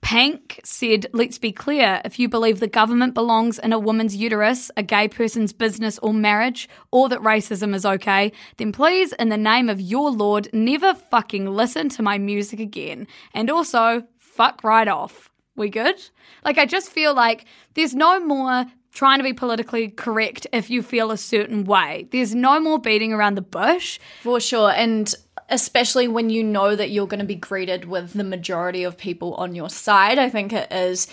Pink 0.04 0.60
said, 0.66 1.08
Let's 1.14 1.38
be 1.38 1.54
clear. 1.54 2.02
If 2.04 2.20
you 2.20 2.28
believe 2.28 2.60
the 2.60 2.68
government 2.68 3.14
belongs 3.14 3.58
in 3.58 3.72
a 3.72 3.80
woman's 3.80 4.16
uterus, 4.16 4.70
a 4.76 4.84
gay 4.84 5.08
person's 5.08 5.54
business 5.54 5.98
or 6.00 6.14
marriage, 6.14 6.68
or 6.92 7.08
that 7.08 7.22
racism 7.22 7.74
is 7.74 7.86
okay, 7.86 8.34
then 8.58 8.74
please, 8.74 9.14
in 9.14 9.30
the 9.30 9.38
name 9.38 9.70
of 9.70 9.80
your 9.80 10.12
Lord, 10.12 10.50
never 10.52 10.94
fucking 10.94 11.48
listen 11.48 11.88
to 11.90 12.04
my 12.04 12.18
music 12.18 12.60
again. 12.60 13.08
And 13.34 13.50
also, 13.50 14.04
fuck 14.20 14.64
right 14.64 14.90
off. 14.90 15.32
We 15.56 15.70
good? 15.70 16.02
Like, 16.44 16.58
I 16.58 16.66
just 16.66 16.90
feel 16.90 17.16
like 17.16 17.46
there's 17.76 17.96
no 17.96 18.20
more 18.20 18.66
trying 18.94 19.20
to 19.20 19.24
be 19.24 19.34
politically 19.34 19.88
correct 19.90 20.48
if 20.52 20.70
you 20.70 20.84
feel 20.84 21.12
a 21.12 21.18
certain 21.18 21.64
way. 21.64 22.08
There's 22.12 22.36
no 22.36 22.60
more 22.60 22.78
beating 22.78 23.14
around 23.14 23.36
the 23.36 23.42
bush. 23.42 24.00
For 24.22 24.40
sure. 24.40 24.72
And 24.72 25.14
especially 25.54 26.08
when 26.08 26.32
you 26.32 26.44
know 26.44 26.76
that 26.76 26.90
you're 26.90 27.08
going 27.08 27.20
to 27.20 27.26
be 27.26 27.36
greeted 27.36 27.86
with 27.86 28.14
the 28.14 28.24
majority 28.24 28.84
of 28.84 28.98
people 28.98 29.36
on 29.36 29.54
your 29.54 29.70
side. 29.70 30.18
I 30.18 30.28
think 30.28 30.52
it 30.52 30.72
is, 30.72 31.08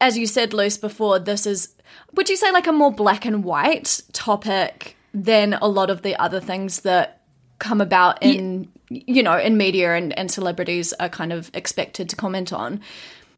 as 0.00 0.16
you 0.16 0.26
said, 0.26 0.54
Luce, 0.54 0.78
before, 0.78 1.18
this 1.18 1.46
is, 1.46 1.74
would 2.14 2.30
you 2.30 2.36
say, 2.36 2.50
like 2.50 2.66
a 2.66 2.72
more 2.72 2.90
black 2.90 3.26
and 3.26 3.44
white 3.44 4.00
topic 4.12 4.96
than 5.12 5.52
a 5.52 5.68
lot 5.68 5.90
of 5.90 6.00
the 6.00 6.16
other 6.16 6.40
things 6.40 6.80
that 6.80 7.20
come 7.58 7.82
about 7.82 8.22
in, 8.22 8.68
yeah. 8.88 9.02
you 9.06 9.22
know, 9.22 9.38
in 9.38 9.58
media 9.58 9.94
and, 9.94 10.18
and 10.18 10.30
celebrities 10.30 10.94
are 10.94 11.10
kind 11.10 11.32
of 11.32 11.50
expected 11.52 12.08
to 12.08 12.16
comment 12.16 12.54
on? 12.54 12.80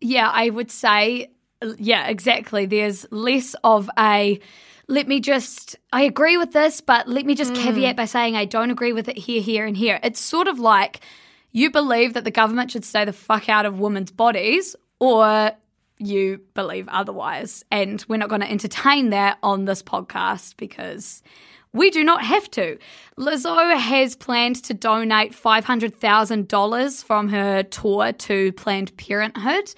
Yeah, 0.01 0.31
I 0.33 0.51
would 0.51 0.71
say, 0.71 1.33
yeah, 1.77 2.07
exactly. 2.07 2.67
There's 2.67 3.05
less 3.11 3.57
of 3.65 3.91
a, 3.99 4.39
let 4.89 5.09
me 5.09 5.21
just, 5.21 5.77
I 5.93 6.03
agree 6.03 6.37
with 6.37 6.53
this, 6.53 6.81
but 6.81 7.09
let 7.09 7.25
me 7.25 7.35
just 7.35 7.53
mm. 7.53 7.63
caveat 7.63 7.97
by 7.97 8.05
saying 8.05 8.37
I 8.37 8.45
don't 8.45 8.71
agree 8.71 8.93
with 8.93 9.09
it 9.09 9.17
here, 9.17 9.41
here, 9.41 9.67
and 9.67 9.77
here. 9.77 9.99
It's 10.03 10.21
sort 10.21 10.49
of 10.49 10.59
like 10.59 11.01
you 11.53 11.71
believe 11.71 12.15
that 12.15 12.25
the 12.25 12.31
government 12.31 12.71
should 12.71 12.85
stay 12.85 13.05
the 13.05 13.13
fuck 13.13 13.49
out 13.49 13.65
of 13.67 13.79
women's 13.79 14.11
bodies, 14.11 14.77
or 14.99 15.53
you 15.99 16.41
believe 16.55 16.89
otherwise. 16.89 17.65
And 17.71 18.05
we're 18.09 18.17
not 18.17 18.29
going 18.29 18.41
to 18.41 18.51
entertain 18.51 19.11
that 19.11 19.39
on 19.43 19.65
this 19.65 19.83
podcast 19.83 20.57
because 20.57 21.23
we 21.73 21.91
do 21.91 22.05
not 22.05 22.25
have 22.25 22.51
to. 22.53 22.79
Lizzo 23.19 23.77
has 23.77 24.17
planned 24.17 24.63
to 24.65 24.75
donate 24.75 25.33
$500,000 25.33 27.05
from 27.05 27.29
her 27.29 27.63
tour 27.63 28.13
to 28.13 28.53
Planned 28.53 28.97
Parenthood. 28.97 29.75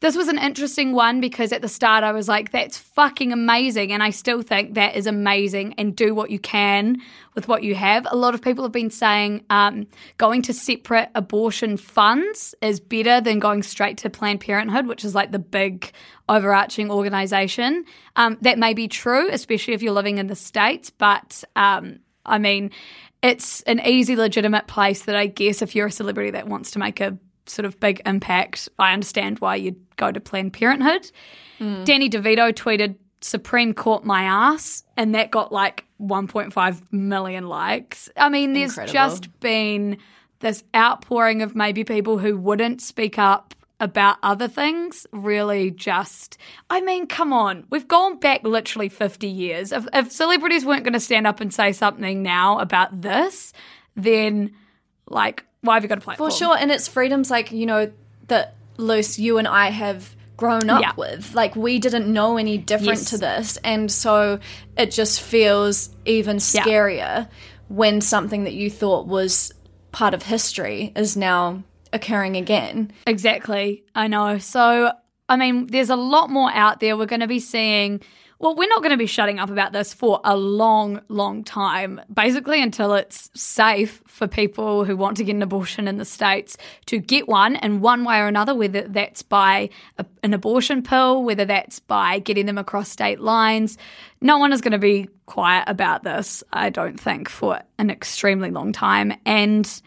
This 0.00 0.16
was 0.16 0.28
an 0.28 0.38
interesting 0.38 0.92
one 0.92 1.20
because 1.20 1.52
at 1.52 1.62
the 1.62 1.68
start 1.68 2.04
I 2.04 2.12
was 2.12 2.28
like, 2.28 2.52
that's 2.52 2.76
fucking 2.76 3.32
amazing. 3.32 3.92
And 3.92 4.02
I 4.02 4.10
still 4.10 4.42
think 4.42 4.74
that 4.74 4.94
is 4.94 5.06
amazing 5.06 5.74
and 5.78 5.96
do 5.96 6.14
what 6.14 6.30
you 6.30 6.38
can 6.38 7.00
with 7.34 7.48
what 7.48 7.62
you 7.62 7.74
have. 7.74 8.06
A 8.10 8.16
lot 8.16 8.34
of 8.34 8.42
people 8.42 8.64
have 8.64 8.72
been 8.72 8.90
saying 8.90 9.44
um, 9.48 9.86
going 10.18 10.42
to 10.42 10.52
separate 10.52 11.08
abortion 11.14 11.76
funds 11.76 12.54
is 12.60 12.78
better 12.78 13.20
than 13.20 13.38
going 13.38 13.62
straight 13.62 13.98
to 13.98 14.10
Planned 14.10 14.40
Parenthood, 14.40 14.86
which 14.86 15.04
is 15.04 15.14
like 15.14 15.32
the 15.32 15.38
big 15.38 15.92
overarching 16.28 16.90
organization. 16.90 17.84
Um, 18.16 18.36
that 18.42 18.58
may 18.58 18.74
be 18.74 18.88
true, 18.88 19.28
especially 19.30 19.74
if 19.74 19.82
you're 19.82 19.92
living 19.92 20.18
in 20.18 20.26
the 20.26 20.36
States, 20.36 20.90
but 20.90 21.42
um, 21.54 22.00
I 22.24 22.38
mean, 22.38 22.70
it's 23.22 23.62
an 23.62 23.80
easy, 23.80 24.14
legitimate 24.14 24.66
place 24.66 25.04
that 25.04 25.16
I 25.16 25.26
guess 25.26 25.62
if 25.62 25.74
you're 25.74 25.86
a 25.86 25.92
celebrity 25.92 26.32
that 26.32 26.46
wants 26.48 26.72
to 26.72 26.78
make 26.78 27.00
a 27.00 27.16
sort 27.46 27.66
of 27.66 27.78
big 27.80 28.00
impact, 28.06 28.68
I 28.78 28.92
understand 28.92 29.38
why 29.38 29.56
you'd 29.56 29.96
go 29.96 30.12
to 30.12 30.20
Planned 30.20 30.52
Parenthood. 30.52 31.10
Mm. 31.60 31.84
Danny 31.84 32.10
DeVito 32.10 32.52
tweeted, 32.52 32.96
Supreme 33.20 33.72
Court 33.72 34.04
my 34.04 34.22
ass, 34.24 34.84
and 34.96 35.14
that 35.14 35.30
got 35.30 35.52
like 35.52 35.84
1.5 36.00 36.82
million 36.92 37.48
likes. 37.48 38.08
I 38.16 38.28
mean, 38.28 38.52
there's 38.52 38.72
Incredible. 38.72 38.92
just 38.92 39.40
been 39.40 39.98
this 40.40 40.62
outpouring 40.74 41.42
of 41.42 41.56
maybe 41.56 41.84
people 41.84 42.18
who 42.18 42.36
wouldn't 42.36 42.80
speak 42.80 43.18
up 43.18 43.54
about 43.78 44.16
other 44.22 44.48
things 44.48 45.06
really 45.12 45.70
just 45.70 46.38
I 46.70 46.80
mean 46.80 47.06
come 47.06 47.34
on 47.34 47.64
we've 47.68 47.86
gone 47.86 48.18
back 48.18 48.42
literally 48.42 48.88
50 48.88 49.26
years 49.26 49.70
if, 49.70 49.86
if 49.92 50.10
celebrities 50.10 50.64
weren't 50.64 50.82
going 50.82 50.94
to 50.94 51.00
stand 51.00 51.26
up 51.26 51.42
and 51.42 51.52
say 51.52 51.72
something 51.72 52.22
now 52.22 52.58
about 52.58 53.02
this 53.02 53.52
then 53.94 54.54
like 55.08 55.44
why 55.62 55.74
have 55.74 55.82
you 55.82 55.88
got 55.88 55.98
a 55.98 56.00
platform? 56.00 56.30
For 56.30 56.36
sure. 56.36 56.56
And 56.56 56.70
it's 56.70 56.86
freedoms 56.86 57.30
like, 57.30 57.50
you 57.50 57.66
know, 57.66 57.90
that 58.28 58.54
Luce, 58.76 59.18
you 59.18 59.38
and 59.38 59.48
I 59.48 59.70
have 59.70 60.14
grown 60.36 60.68
up 60.70 60.80
Yeah. 60.82 60.92
with. 60.96 61.34
Like 61.34 61.56
we 61.56 61.78
didn't 61.78 62.12
know 62.12 62.36
any 62.36 62.56
different 62.58 62.98
Yes. 63.00 63.10
to 63.10 63.18
this. 63.18 63.56
And 63.64 63.90
so 63.90 64.38
it 64.76 64.90
just 64.92 65.20
feels 65.20 65.90
even 66.04 66.36
scarier 66.36 67.28
when 67.68 68.00
something 68.00 68.44
that 68.44 68.52
you 68.54 68.70
thought 68.70 69.06
was 69.08 69.52
part 69.92 70.14
of 70.14 70.22
history 70.22 70.92
is 70.94 71.16
now 71.16 71.62
occurring 71.92 72.36
again. 72.36 72.92
Exactly. 73.06 73.82
I 73.94 74.06
know. 74.08 74.38
So, 74.38 74.92
I 75.28 75.36
mean, 75.36 75.66
there's 75.66 75.90
a 75.90 75.96
lot 75.96 76.30
more 76.30 76.52
out 76.52 76.78
there. 76.80 76.96
We're 76.96 77.06
going 77.06 77.20
to 77.20 77.26
be 77.26 77.40
seeing. 77.40 78.02
Well, 78.38 78.54
we're 78.54 78.68
not 78.68 78.82
going 78.82 78.90
to 78.90 78.98
be 78.98 79.06
shutting 79.06 79.38
up 79.38 79.48
about 79.48 79.72
this 79.72 79.94
for 79.94 80.20
a 80.22 80.36
long, 80.36 81.00
long 81.08 81.42
time, 81.42 82.02
basically 82.12 82.62
until 82.62 82.92
it's 82.92 83.30
safe 83.34 84.02
for 84.06 84.28
people 84.28 84.84
who 84.84 84.94
want 84.94 85.16
to 85.16 85.24
get 85.24 85.34
an 85.34 85.42
abortion 85.42 85.88
in 85.88 85.96
the 85.96 86.04
States 86.04 86.58
to 86.86 86.98
get 86.98 87.28
one 87.28 87.56
in 87.56 87.80
one 87.80 88.04
way 88.04 88.18
or 88.18 88.26
another, 88.26 88.54
whether 88.54 88.82
that's 88.82 89.22
by 89.22 89.70
a, 89.96 90.04
an 90.22 90.34
abortion 90.34 90.82
pill, 90.82 91.24
whether 91.24 91.46
that's 91.46 91.80
by 91.80 92.18
getting 92.18 92.44
them 92.44 92.58
across 92.58 92.90
state 92.90 93.20
lines. 93.20 93.78
No 94.20 94.36
one 94.36 94.52
is 94.52 94.60
going 94.60 94.72
to 94.72 94.78
be 94.78 95.08
quiet 95.24 95.64
about 95.66 96.02
this, 96.02 96.44
I 96.52 96.68
don't 96.68 97.00
think, 97.00 97.30
for 97.30 97.62
an 97.78 97.88
extremely 97.88 98.50
long 98.50 98.72
time. 98.72 99.14
And 99.24 99.80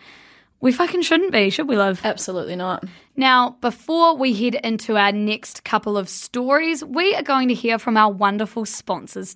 we 0.61 0.71
fucking 0.71 1.01
shouldn't 1.01 1.31
be, 1.31 1.49
should 1.49 1.67
we, 1.67 1.77
love? 1.77 2.01
Absolutely 2.03 2.55
not. 2.55 2.83
Now, 3.15 3.57
before 3.61 4.15
we 4.15 4.33
head 4.33 4.55
into 4.55 4.97
our 4.97 5.11
next 5.11 5.63
couple 5.63 5.97
of 5.97 6.09
stories, 6.09 6.83
we 6.83 7.15
are 7.15 7.23
going 7.23 7.47
to 7.47 7.53
hear 7.53 7.79
from 7.79 7.97
our 7.97 8.11
wonderful 8.11 8.65
sponsors. 8.65 9.35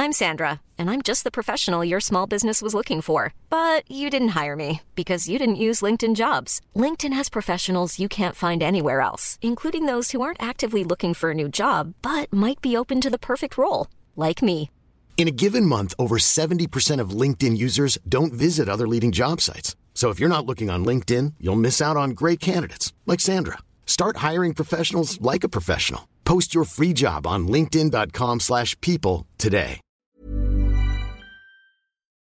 I'm 0.00 0.12
Sandra, 0.12 0.60
and 0.78 0.88
I'm 0.88 1.02
just 1.02 1.24
the 1.24 1.30
professional 1.32 1.84
your 1.84 1.98
small 1.98 2.28
business 2.28 2.62
was 2.62 2.72
looking 2.72 3.00
for. 3.00 3.34
But 3.50 3.82
you 3.90 4.10
didn't 4.10 4.36
hire 4.40 4.54
me 4.54 4.82
because 4.94 5.28
you 5.28 5.40
didn't 5.40 5.64
use 5.66 5.80
LinkedIn 5.82 6.14
jobs. 6.14 6.60
LinkedIn 6.76 7.12
has 7.14 7.28
professionals 7.28 7.98
you 7.98 8.08
can't 8.08 8.36
find 8.36 8.62
anywhere 8.62 9.00
else, 9.00 9.40
including 9.42 9.86
those 9.86 10.12
who 10.12 10.20
aren't 10.22 10.42
actively 10.42 10.84
looking 10.84 11.14
for 11.14 11.32
a 11.32 11.34
new 11.34 11.48
job 11.48 11.94
but 12.00 12.32
might 12.32 12.60
be 12.60 12.76
open 12.76 13.00
to 13.00 13.10
the 13.10 13.18
perfect 13.18 13.58
role, 13.58 13.88
like 14.14 14.40
me. 14.40 14.70
In 15.18 15.26
a 15.26 15.32
given 15.32 15.66
month, 15.66 15.94
over 15.98 16.16
70% 16.16 17.00
of 17.00 17.10
LinkedIn 17.10 17.58
users 17.58 17.98
don't 18.08 18.32
visit 18.32 18.68
other 18.68 18.86
leading 18.86 19.10
job 19.10 19.40
sites. 19.40 19.74
So 19.92 20.10
if 20.10 20.20
you're 20.20 20.28
not 20.28 20.46
looking 20.46 20.70
on 20.70 20.84
LinkedIn, 20.84 21.34
you'll 21.40 21.56
miss 21.56 21.82
out 21.82 21.96
on 21.96 22.10
great 22.10 22.38
candidates 22.38 22.92
like 23.04 23.18
Sandra. 23.18 23.58
Start 23.84 24.18
hiring 24.18 24.54
professionals 24.54 25.20
like 25.20 25.42
a 25.42 25.48
professional. 25.48 26.08
Post 26.24 26.54
your 26.54 26.62
free 26.62 26.92
job 26.92 27.26
on 27.26 27.48
linkedin.com/people 27.48 29.26
today. 29.38 29.80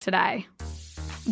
today. 0.00 0.46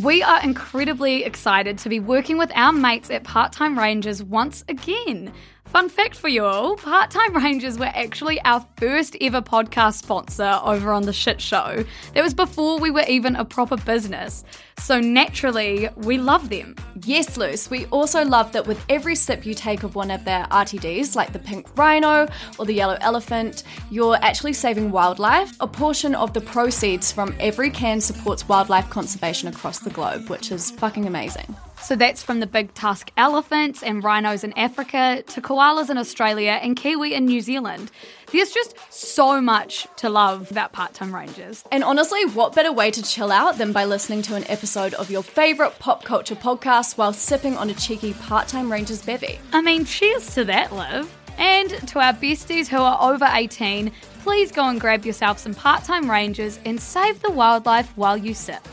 We 0.02 0.23
are 0.23 0.42
incredibly 0.42 1.25
excited 1.25 1.76
to 1.78 1.90
be 1.90 2.00
working 2.00 2.38
with 2.38 2.50
our 2.54 2.73
mates 2.73 3.11
at 3.11 3.23
Part 3.23 3.52
Time 3.52 3.78
Rangers 3.78 4.23
once 4.23 4.64
again. 4.66 5.31
Fun 5.73 5.88
fact 5.88 6.17
for 6.17 6.29
you 6.29 6.45
all 6.45 6.76
Part 6.76 7.11
Time 7.11 7.35
Rangers 7.35 7.79
were 7.79 7.91
actually 7.95 8.38
our 8.43 8.62
first 8.76 9.17
ever 9.23 9.41
podcast 9.41 9.95
sponsor 9.95 10.61
over 10.62 10.93
on 10.93 11.05
The 11.05 11.14
Shit 11.14 11.41
Show. 11.41 11.83
That 12.12 12.23
was 12.23 12.35
before 12.35 12.79
we 12.79 12.91
were 12.91 13.07
even 13.09 13.37
a 13.37 13.45
proper 13.47 13.79
business. 13.79 14.45
So 14.76 15.00
naturally, 15.00 15.88
we 15.97 16.19
love 16.19 16.50
them. 16.50 16.76
Yes, 17.07 17.38
Luce. 17.38 17.71
We 17.71 17.87
also 17.87 18.23
love 18.23 18.52
that 18.52 18.67
with 18.67 18.85
every 18.91 19.14
sip 19.14 19.47
you 19.47 19.55
take 19.55 19.83
of 19.83 19.95
one 19.95 20.11
of 20.11 20.26
their 20.26 20.45
RTDs, 20.50 21.17
like 21.17 21.33
the 21.33 21.38
pink 21.38 21.67
rhino 21.75 22.29
or 22.59 22.67
the 22.67 22.75
yellow 22.75 22.99
elephant, 23.00 23.62
you're 23.91 24.17
actually 24.17 24.52
saving 24.52 24.91
wildlife. 24.91 25.57
A 25.61 25.67
portion 25.67 26.14
of 26.14 26.35
the 26.35 26.43
proceeds 26.43 27.11
from 27.11 27.35
every 27.41 27.71
can 27.71 27.99
supports 28.02 28.47
wildlife 28.47 28.91
conservation 28.91 29.49
across 29.49 29.79
the 29.79 29.88
globe, 29.88 30.29
which 30.29 30.52
is 30.52 30.71
fucking 30.73 31.07
amazing. 31.07 31.57
So 31.83 31.97
that's 31.97 32.23
from 32.23 32.39
the 32.39 32.47
big 32.47 32.73
tusk 32.75 33.11
elephants 33.17 33.83
and 33.83 34.05
rhinos 34.05 34.45
in 34.45 34.53
Africa 34.57 35.25
to 35.27 35.41
koalas 35.41 35.91
in 35.91 35.99
Australia 35.99 36.61
and 36.62 36.77
kiwi 36.77 37.12
in 37.12 37.27
New 37.27 37.41
Zealand. 37.41 37.91
There's 38.31 38.53
just 38.53 38.77
so 38.89 39.41
much 39.41 39.89
to 39.97 40.09
love 40.09 40.51
about 40.51 40.73
part 40.73 40.95
time 40.95 41.12
rangers. 41.12 41.65
And 41.73 41.83
honestly, 41.83 42.25
what 42.27 42.55
better 42.55 42.73
way 42.73 42.93
to 42.93 43.03
chill 43.03 43.33
out 43.33 43.59
than 43.59 43.73
by 43.73 43.85
listening 43.85 44.23
to 44.23 44.37
an 44.37 44.45
episode 44.49 44.95
of 44.95 45.11
your 45.11 45.25
favourite 45.25 45.79
pop 45.81 46.05
culture 46.05 46.37
podcast 46.37 46.97
while 46.97 47.12
sipping 47.12 47.57
on 47.57 47.68
a 47.68 47.75
cheeky 47.75 48.14
part 48.14 48.47
time 48.47 48.71
Rangers 48.71 49.03
bevy? 49.05 49.40
I 49.53 49.61
mean, 49.61 49.85
cheers 49.85 50.35
to 50.35 50.45
that, 50.45 50.73
Liv. 50.73 51.12
And 51.37 51.71
to 51.88 51.99
our 51.99 52.12
besties 52.12 52.68
who 52.68 52.79
are 52.79 53.12
over 53.12 53.29
18, 53.29 53.90
please 54.23 54.53
go 54.53 54.68
and 54.68 54.81
grab 54.81 55.05
yourself 55.05 55.38
some 55.38 55.55
part 55.55 55.83
time 55.83 56.09
rangers 56.09 56.61
and 56.64 56.81
save 56.81 57.21
the 57.23 57.33
wildlife 57.33 57.90
while 57.97 58.16
you 58.16 58.35
sip. 58.35 58.66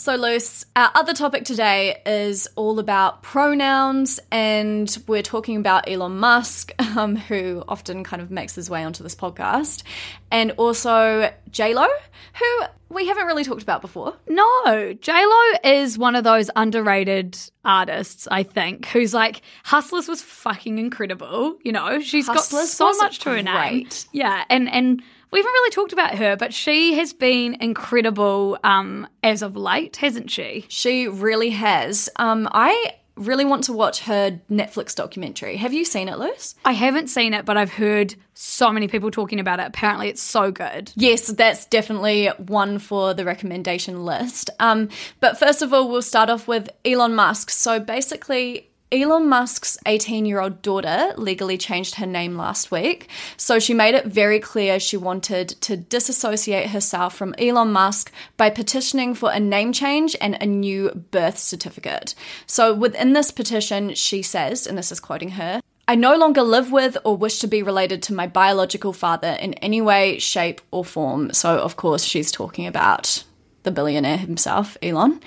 So, 0.00 0.16
Luce, 0.16 0.64
our 0.74 0.90
other 0.94 1.12
topic 1.12 1.44
today 1.44 2.00
is 2.06 2.48
all 2.56 2.78
about 2.78 3.22
pronouns, 3.22 4.18
and 4.30 4.96
we're 5.06 5.20
talking 5.20 5.58
about 5.58 5.90
Elon 5.90 6.16
Musk, 6.16 6.72
um, 6.96 7.16
who 7.16 7.62
often 7.68 8.02
kind 8.02 8.22
of 8.22 8.30
makes 8.30 8.54
his 8.54 8.70
way 8.70 8.82
onto 8.82 9.02
this 9.02 9.14
podcast, 9.14 9.82
and 10.30 10.52
also 10.52 11.30
JLo, 11.50 11.86
who 12.38 12.64
we 12.88 13.08
haven't 13.08 13.26
really 13.26 13.44
talked 13.44 13.62
about 13.62 13.82
before. 13.82 14.16
No, 14.26 14.64
JLo 14.64 15.54
is 15.64 15.98
one 15.98 16.16
of 16.16 16.24
those 16.24 16.50
underrated 16.56 17.38
artists, 17.62 18.26
I 18.30 18.42
think, 18.42 18.86
who's 18.86 19.12
like, 19.12 19.42
Hustlers 19.64 20.08
was 20.08 20.22
fucking 20.22 20.78
incredible. 20.78 21.58
You 21.62 21.72
know, 21.72 22.00
she's 22.00 22.26
got 22.26 22.40
so 22.40 22.90
much 22.94 23.18
to 23.18 23.32
her 23.32 23.42
name. 23.42 23.86
Yeah, 24.12 24.44
and, 24.48 24.66
and 24.70 25.02
we 25.30 25.38
haven't 25.38 25.52
really 25.52 25.70
talked 25.70 25.92
about 25.92 26.16
her, 26.16 26.36
but 26.36 26.52
she 26.52 26.94
has 26.94 27.12
been 27.12 27.54
incredible 27.60 28.58
um, 28.64 29.06
as 29.22 29.42
of 29.42 29.56
late, 29.56 29.96
hasn't 29.96 30.30
she? 30.30 30.64
She 30.68 31.08
really 31.08 31.50
has. 31.50 32.08
Um, 32.16 32.48
I 32.52 32.94
really 33.20 33.44
want 33.44 33.64
to 33.64 33.72
watch 33.72 34.00
her 34.00 34.40
Netflix 34.50 34.94
documentary. 34.94 35.56
Have 35.56 35.72
you 35.72 35.84
seen 35.84 36.08
it, 36.08 36.18
Luce? 36.18 36.54
I 36.64 36.72
haven't 36.72 37.08
seen 37.08 37.34
it, 37.34 37.44
but 37.44 37.56
I've 37.56 37.72
heard 37.72 38.14
so 38.34 38.72
many 38.72 38.88
people 38.88 39.10
talking 39.10 39.38
about 39.38 39.60
it. 39.60 39.66
Apparently, 39.66 40.08
it's 40.08 40.22
so 40.22 40.50
good. 40.50 40.90
Yes, 40.96 41.26
that's 41.26 41.66
definitely 41.66 42.28
one 42.38 42.78
for 42.78 43.12
the 43.12 43.24
recommendation 43.24 44.04
list. 44.04 44.50
Um, 44.58 44.88
but 45.20 45.38
first 45.38 45.60
of 45.60 45.74
all, 45.74 45.88
we'll 45.90 46.02
start 46.02 46.30
off 46.30 46.48
with 46.48 46.70
Elon 46.84 47.14
Musk. 47.14 47.50
So 47.50 47.78
basically, 47.78 48.69
Elon 48.92 49.28
Musk's 49.28 49.78
18 49.86 50.26
year 50.26 50.40
old 50.40 50.62
daughter 50.62 51.12
legally 51.16 51.56
changed 51.56 51.94
her 51.96 52.06
name 52.06 52.36
last 52.36 52.72
week. 52.72 53.08
So 53.36 53.60
she 53.60 53.72
made 53.72 53.94
it 53.94 54.06
very 54.06 54.40
clear 54.40 54.80
she 54.80 54.96
wanted 54.96 55.48
to 55.60 55.76
disassociate 55.76 56.70
herself 56.70 57.14
from 57.14 57.34
Elon 57.38 57.70
Musk 57.70 58.10
by 58.36 58.50
petitioning 58.50 59.14
for 59.14 59.30
a 59.30 59.38
name 59.38 59.72
change 59.72 60.16
and 60.20 60.36
a 60.40 60.46
new 60.46 60.90
birth 61.12 61.38
certificate. 61.38 62.16
So 62.46 62.74
within 62.74 63.12
this 63.12 63.30
petition, 63.30 63.94
she 63.94 64.22
says, 64.22 64.66
and 64.66 64.76
this 64.76 64.90
is 64.90 64.98
quoting 64.98 65.30
her, 65.30 65.60
I 65.86 65.94
no 65.94 66.16
longer 66.16 66.42
live 66.42 66.72
with 66.72 66.96
or 67.04 67.16
wish 67.16 67.38
to 67.40 67.46
be 67.46 67.62
related 67.62 68.02
to 68.04 68.14
my 68.14 68.26
biological 68.26 68.92
father 68.92 69.36
in 69.40 69.54
any 69.54 69.80
way, 69.80 70.18
shape, 70.18 70.60
or 70.70 70.84
form. 70.84 71.32
So, 71.32 71.58
of 71.58 71.76
course, 71.76 72.04
she's 72.04 72.30
talking 72.30 72.66
about 72.66 73.24
the 73.64 73.72
billionaire 73.72 74.18
himself, 74.18 74.76
Elon. 74.82 75.20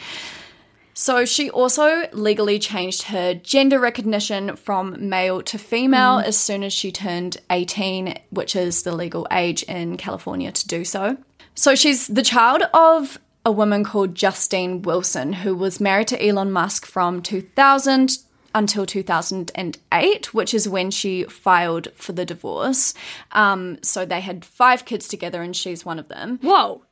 So, 0.94 1.26
she 1.26 1.50
also 1.50 2.08
legally 2.14 2.60
changed 2.60 3.04
her 3.04 3.34
gender 3.34 3.80
recognition 3.80 4.56
from 4.56 5.10
male 5.10 5.42
to 5.44 5.58
female 5.58 6.20
as 6.20 6.38
soon 6.38 6.64
as 6.64 6.72
she 6.74 6.92
turned 6.92 7.38
18, 7.50 8.20
which 8.30 8.56
is 8.56 8.84
the 8.84 8.96
legal 8.96 9.28
age 9.32 9.64
in 9.64 9.98
California 9.98 10.52
to 10.52 10.68
do 10.68 10.86
so. 10.86 11.18
So, 11.56 11.74
she's 11.76 12.08
the 12.08 12.22
child 12.22 12.64
of 12.74 13.20
a 13.46 13.52
woman 13.52 13.84
called 13.84 14.16
Justine 14.16 14.84
Wilson, 14.84 15.34
who 15.34 15.56
was 15.56 15.80
married 15.82 16.08
to 16.10 16.26
Elon 16.26 16.52
Musk 16.52 16.86
from 16.86 17.22
2000 17.22 18.18
until 18.56 18.86
2008, 18.86 20.34
which 20.34 20.54
is 20.54 20.70
when 20.70 20.92
she 20.92 21.24
filed 21.24 21.88
for 21.96 22.14
the 22.14 22.26
divorce. 22.26 22.94
Um, 23.32 23.80
so 23.82 24.06
they 24.06 24.22
had 24.22 24.46
five 24.46 24.86
kids 24.86 25.08
together, 25.08 25.42
and 25.42 25.56
she's 25.56 25.84
one 25.84 25.98
of 26.00 26.08
them. 26.08 26.40
Whoa. 26.44 26.84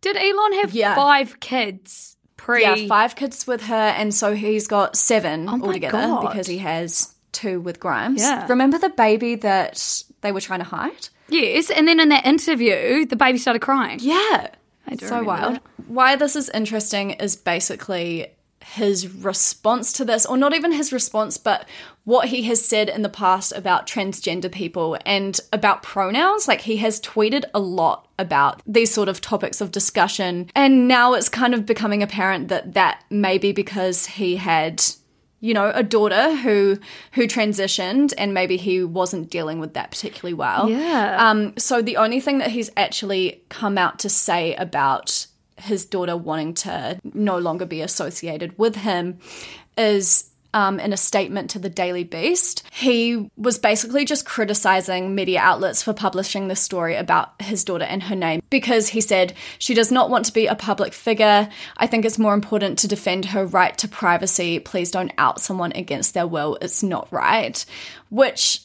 Did 0.00 0.16
Elon 0.16 0.54
have 0.60 0.72
Yeah. 0.72 0.94
five 0.94 1.38
kids 1.40 2.16
pre? 2.40 2.62
Yeah, 2.62 2.86
five 2.88 3.16
kids 3.16 3.46
with 3.46 3.62
her, 3.62 3.74
and 3.74 4.14
so 4.14 4.34
he's 4.34 4.66
got 4.66 4.96
seven 4.96 5.48
Oh 5.48 5.60
altogether 5.62 5.98
God. 5.98 6.28
because 6.28 6.46
he 6.46 6.58
has 6.58 7.14
two 7.32 7.60
with 7.60 7.78
Grimes. 7.78 8.20
Yeah. 8.22 8.46
Remember 8.48 8.78
the 8.78 8.88
baby 8.88 9.34
that 9.36 10.02
they 10.22 10.32
were 10.32 10.40
trying 10.40 10.60
to 10.60 10.64
hide? 10.64 11.08
Yes, 11.28 11.70
and 11.70 11.86
then 11.86 12.00
in 12.00 12.08
that 12.08 12.26
interview, 12.26 13.04
the 13.06 13.16
baby 13.16 13.38
started 13.38 13.60
crying. 13.60 13.98
Yeah. 14.02 14.48
so 15.00 15.22
wild. 15.22 15.54
that. 15.56 15.62
Why 15.86 16.16
this 16.16 16.34
is 16.34 16.48
interesting 16.50 17.10
is 17.12 17.36
basically 17.36 18.28
his 18.62 19.08
response 19.08 19.92
to 19.94 20.04
this, 20.04 20.26
or 20.26 20.36
not 20.36 20.54
even 20.54 20.72
his 20.72 20.92
response, 20.92 21.36
but 21.38 21.66
what 22.04 22.28
he 22.28 22.42
has 22.44 22.64
said 22.64 22.88
in 22.88 23.02
the 23.02 23.08
past 23.08 23.52
about 23.52 23.86
transgender 23.86 24.50
people 24.50 24.96
and 25.06 25.38
about 25.52 25.82
pronouns. 25.82 26.46
Like 26.48 26.62
he 26.62 26.76
has 26.78 27.00
tweeted 27.00 27.44
a 27.54 27.60
lot 27.60 28.08
about 28.18 28.60
these 28.66 28.92
sort 28.92 29.08
of 29.08 29.20
topics 29.20 29.60
of 29.60 29.70
discussion. 29.70 30.50
And 30.54 30.88
now 30.88 31.14
it's 31.14 31.28
kind 31.28 31.54
of 31.54 31.66
becoming 31.66 32.02
apparent 32.02 32.48
that 32.48 32.74
that 32.74 33.02
may 33.10 33.38
be 33.38 33.52
because 33.52 34.06
he 34.06 34.36
had 34.36 34.82
you 35.42 35.54
know 35.54 35.72
a 35.74 35.82
daughter 35.82 36.36
who 36.36 36.78
who 37.12 37.26
transitioned 37.26 38.12
and 38.18 38.34
maybe 38.34 38.58
he 38.58 38.84
wasn't 38.84 39.30
dealing 39.30 39.58
with 39.58 39.72
that 39.72 39.90
particularly 39.90 40.34
well 40.34 40.68
Yeah. 40.68 41.16
um 41.30 41.54
so 41.56 41.80
the 41.80 41.96
only 41.96 42.20
thing 42.20 42.38
that 42.40 42.50
he's 42.50 42.68
actually 42.76 43.42
come 43.48 43.78
out 43.78 43.98
to 44.00 44.10
say 44.10 44.54
about 44.56 45.26
his 45.60 45.84
daughter 45.84 46.16
wanting 46.16 46.54
to 46.54 47.00
no 47.14 47.38
longer 47.38 47.66
be 47.66 47.80
associated 47.82 48.58
with 48.58 48.76
him 48.76 49.18
is 49.76 50.30
um, 50.52 50.80
in 50.80 50.92
a 50.92 50.96
statement 50.96 51.50
to 51.50 51.58
the 51.58 51.70
Daily 51.70 52.04
Beast. 52.04 52.64
He 52.72 53.30
was 53.36 53.58
basically 53.58 54.04
just 54.04 54.26
criticizing 54.26 55.14
media 55.14 55.40
outlets 55.40 55.82
for 55.82 55.92
publishing 55.92 56.48
this 56.48 56.60
story 56.60 56.96
about 56.96 57.40
his 57.40 57.64
daughter 57.64 57.84
and 57.84 58.02
her 58.04 58.16
name 58.16 58.42
because 58.50 58.88
he 58.88 59.00
said 59.00 59.34
she 59.58 59.74
does 59.74 59.92
not 59.92 60.10
want 60.10 60.24
to 60.26 60.32
be 60.32 60.46
a 60.46 60.54
public 60.54 60.92
figure. 60.92 61.48
I 61.76 61.86
think 61.86 62.04
it's 62.04 62.18
more 62.18 62.34
important 62.34 62.78
to 62.80 62.88
defend 62.88 63.26
her 63.26 63.46
right 63.46 63.76
to 63.78 63.88
privacy. 63.88 64.58
Please 64.58 64.90
don't 64.90 65.12
out 65.18 65.40
someone 65.40 65.72
against 65.72 66.14
their 66.14 66.26
will. 66.26 66.58
It's 66.60 66.82
not 66.82 67.08
right. 67.12 67.64
Which 68.08 68.62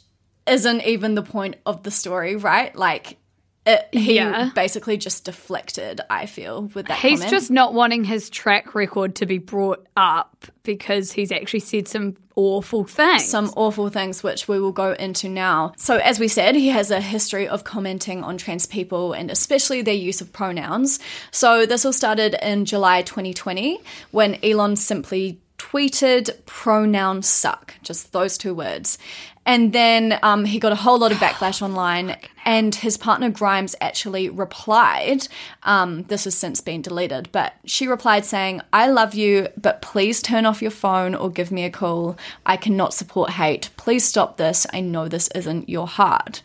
isn't 0.47 0.81
even 0.81 1.15
the 1.15 1.23
point 1.23 1.55
of 1.65 1.83
the 1.83 1.91
story, 1.91 2.35
right? 2.35 2.75
Like, 2.75 3.17
it, 3.65 3.87
he 3.91 4.15
Yeah. 4.15 4.51
basically 4.53 4.97
just 4.97 5.25
deflected, 5.25 6.01
I 6.09 6.25
feel, 6.27 6.63
with 6.73 6.87
that 6.87 6.99
He's 6.99 7.19
comment. 7.19 7.31
just 7.31 7.51
not 7.51 7.73
wanting 7.73 8.03
his 8.03 8.29
track 8.29 8.75
record 8.75 9.15
to 9.15 9.25
be 9.25 9.37
brought 9.39 9.85
up 9.97 10.45
because 10.63 11.11
he's 11.13 11.31
actually 11.31 11.61
said 11.61 11.87
some 11.87 12.15
awful 12.35 12.83
things. 12.83 13.25
some 13.25 13.51
awful 13.55 13.89
things 13.89 14.21
which 14.21 14.47
we 14.47 14.59
will 14.59 14.71
go 14.73 14.91
into 14.93 15.29
now. 15.29 15.71
So, 15.77 15.97
as 15.97 16.19
we 16.19 16.27
said, 16.27 16.55
he 16.55 16.67
has 16.67 16.91
a 16.91 16.99
history 17.01 17.47
of 17.47 17.63
commenting 17.63 18.23
on 18.23 18.37
trans 18.37 18.65
people 18.65 19.13
and 19.13 19.31
especially 19.31 19.81
their 19.81 19.93
use 19.93 20.21
of 20.21 20.31
pronouns. 20.33 20.99
So, 21.31 21.65
this 21.65 21.85
all 21.85 21.93
started 21.93 22.35
in 22.41 22.65
July 22.65 23.01
2020 23.03 23.79
when 24.11 24.37
Elon 24.43 24.75
simply 24.75 25.39
tweeted 25.57 26.29
pronouns 26.45 27.27
suck, 27.27 27.73
just 27.81 28.11
those 28.11 28.37
two 28.37 28.53
words. 28.53 28.97
And 29.45 29.73
then 29.73 30.17
um, 30.23 30.45
he 30.45 30.59
got 30.59 30.71
a 30.71 30.75
whole 30.75 30.97
lot 30.97 31.11
of 31.11 31.17
backlash 31.19 31.61
online, 31.61 32.17
and 32.43 32.73
his 32.73 32.97
partner 32.97 33.29
Grimes 33.29 33.75
actually 33.79 34.29
replied. 34.29 35.27
Um, 35.63 36.03
this 36.03 36.23
has 36.23 36.35
since 36.35 36.61
been 36.61 36.81
deleted, 36.81 37.29
but 37.31 37.53
she 37.65 37.87
replied 37.87 38.25
saying, 38.25 38.61
I 38.73 38.87
love 38.87 39.13
you, 39.13 39.47
but 39.57 39.81
please 39.81 40.21
turn 40.21 40.45
off 40.45 40.61
your 40.61 40.71
phone 40.71 41.15
or 41.15 41.29
give 41.29 41.51
me 41.51 41.63
a 41.63 41.69
call. 41.69 42.17
I 42.45 42.57
cannot 42.57 42.93
support 42.93 43.31
hate. 43.31 43.69
Please 43.77 44.03
stop 44.03 44.37
this. 44.37 44.65
I 44.73 44.81
know 44.81 45.07
this 45.07 45.29
isn't 45.35 45.69
your 45.69 45.87
heart. 45.87 46.41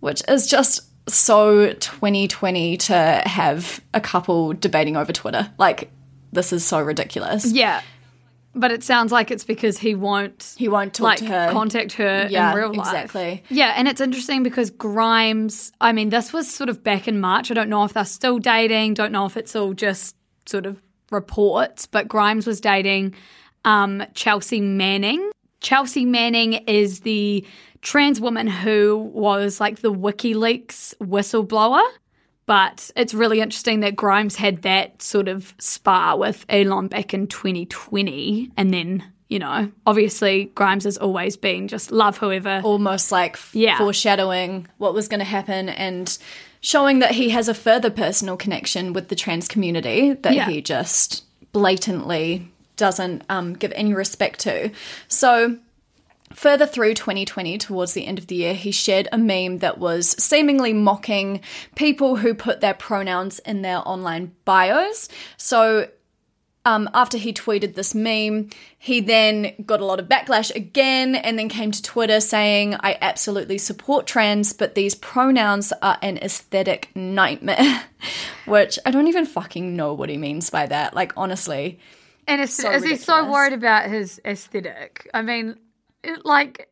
Which 0.00 0.22
is 0.28 0.46
just 0.46 0.82
so 1.08 1.72
2020 1.72 2.76
to 2.76 3.22
have 3.24 3.80
a 3.94 4.00
couple 4.00 4.52
debating 4.52 4.96
over 4.96 5.12
Twitter. 5.12 5.52
Like, 5.58 5.90
this 6.32 6.52
is 6.52 6.64
so 6.64 6.80
ridiculous. 6.80 7.50
yeah. 7.50 7.82
But 8.58 8.72
it 8.72 8.82
sounds 8.82 9.12
like 9.12 9.30
it's 9.30 9.44
because 9.44 9.76
he 9.78 9.94
won't 9.94 10.54
He 10.56 10.66
won't 10.68 10.94
talk 10.94 11.04
like 11.04 11.18
to 11.18 11.26
her. 11.26 11.52
contact 11.52 11.92
her 11.92 12.26
Yeah, 12.30 12.50
in 12.52 12.56
real 12.56 12.72
life. 12.74 12.86
exactly. 12.86 13.42
Yeah, 13.50 13.74
and 13.76 13.86
it's 13.86 14.00
interesting 14.00 14.42
because 14.42 14.70
Grimes, 14.70 15.72
I 15.80 15.92
mean, 15.92 16.08
this 16.08 16.32
was 16.32 16.50
sort 16.50 16.70
of 16.70 16.82
back 16.82 17.06
in 17.06 17.20
March. 17.20 17.50
I 17.50 17.54
don't 17.54 17.68
know 17.68 17.84
if 17.84 17.92
they're 17.92 18.04
still 18.06 18.38
dating, 18.38 18.94
don't 18.94 19.12
know 19.12 19.26
if 19.26 19.36
it's 19.36 19.54
all 19.54 19.74
just 19.74 20.16
sort 20.46 20.64
of 20.64 20.80
reports, 21.10 21.86
but 21.86 22.08
Grimes 22.08 22.46
was 22.46 22.60
dating 22.60 23.14
um, 23.64 24.02
Chelsea 24.14 24.60
Manning. 24.60 25.30
Chelsea 25.60 26.04
Manning 26.04 26.54
is 26.54 27.00
the 27.00 27.44
trans 27.82 28.20
woman 28.20 28.46
who 28.46 29.10
was 29.12 29.60
like 29.60 29.80
the 29.80 29.92
WikiLeaks 29.92 30.94
whistleblower. 30.96 31.82
But 32.46 32.90
it's 32.96 33.12
really 33.12 33.40
interesting 33.40 33.80
that 33.80 33.96
Grimes 33.96 34.36
had 34.36 34.62
that 34.62 35.02
sort 35.02 35.26
of 35.28 35.54
spar 35.58 36.16
with 36.16 36.46
Elon 36.48 36.86
back 36.88 37.12
in 37.12 37.26
2020. 37.26 38.50
And 38.56 38.72
then, 38.72 39.04
you 39.28 39.38
know, 39.40 39.70
obviously 39.84 40.46
Grimes 40.54 40.84
has 40.84 40.96
always 40.96 41.36
been 41.36 41.66
just 41.68 41.90
love 41.90 42.18
whoever. 42.18 42.60
almost 42.64 43.10
like 43.10 43.32
f- 43.34 43.50
Yeah. 43.52 43.78
foreshadowing 43.78 44.68
what 44.78 44.94
was 44.94 45.08
going 45.08 45.18
to 45.18 45.24
happen 45.26 45.68
and 45.68 46.16
showing 46.60 47.00
that 47.00 47.12
he 47.12 47.30
has 47.30 47.48
a 47.48 47.54
further 47.54 47.90
personal 47.90 48.36
connection 48.36 48.92
with 48.92 49.08
the 49.08 49.16
trans 49.16 49.48
community 49.48 50.12
that 50.12 50.34
Yeah. 50.34 50.48
he 50.48 50.62
just 50.62 51.24
blatantly 51.52 52.48
doesn't 52.76 53.24
um, 53.28 53.54
give 53.54 53.72
any 53.74 53.92
respect 53.94 54.38
to. 54.40 54.70
So, 55.08 55.56
Further 56.36 56.66
through 56.66 56.92
2020, 56.92 57.56
towards 57.56 57.94
the 57.94 58.06
end 58.06 58.18
of 58.18 58.26
the 58.26 58.34
year, 58.34 58.52
he 58.52 58.70
shared 58.70 59.08
a 59.10 59.16
meme 59.16 59.60
that 59.60 59.78
was 59.78 60.10
seemingly 60.22 60.74
mocking 60.74 61.40
people 61.76 62.16
who 62.16 62.34
put 62.34 62.60
their 62.60 62.74
pronouns 62.74 63.38
in 63.38 63.62
their 63.62 63.78
online 63.88 64.32
bios. 64.44 65.08
So, 65.38 65.88
um, 66.66 66.90
after 66.92 67.16
he 67.16 67.32
tweeted 67.32 67.74
this 67.74 67.94
meme, 67.94 68.50
he 68.78 69.00
then 69.00 69.54
got 69.64 69.80
a 69.80 69.86
lot 69.86 69.98
of 69.98 70.08
backlash 70.08 70.54
again 70.54 71.14
and 71.14 71.38
then 71.38 71.48
came 71.48 71.70
to 71.70 71.80
Twitter 71.80 72.20
saying, 72.20 72.76
I 72.80 72.98
absolutely 73.00 73.56
support 73.56 74.06
trans, 74.06 74.52
but 74.52 74.74
these 74.74 74.94
pronouns 74.94 75.72
are 75.80 75.96
an 76.02 76.18
aesthetic 76.18 76.90
nightmare. 76.94 77.84
Which 78.44 78.78
I 78.84 78.90
don't 78.90 79.08
even 79.08 79.24
fucking 79.24 79.74
know 79.74 79.94
what 79.94 80.10
he 80.10 80.18
means 80.18 80.50
by 80.50 80.66
that. 80.66 80.92
Like, 80.92 81.14
honestly. 81.16 81.80
And 82.28 82.42
is, 82.42 82.54
So 82.54 82.70
is 82.72 82.84
he 82.84 82.96
so 82.96 83.30
worried 83.30 83.54
about 83.54 83.88
his 83.88 84.20
aesthetic? 84.26 85.08
I 85.14 85.22
mean, 85.22 85.56
like, 86.24 86.68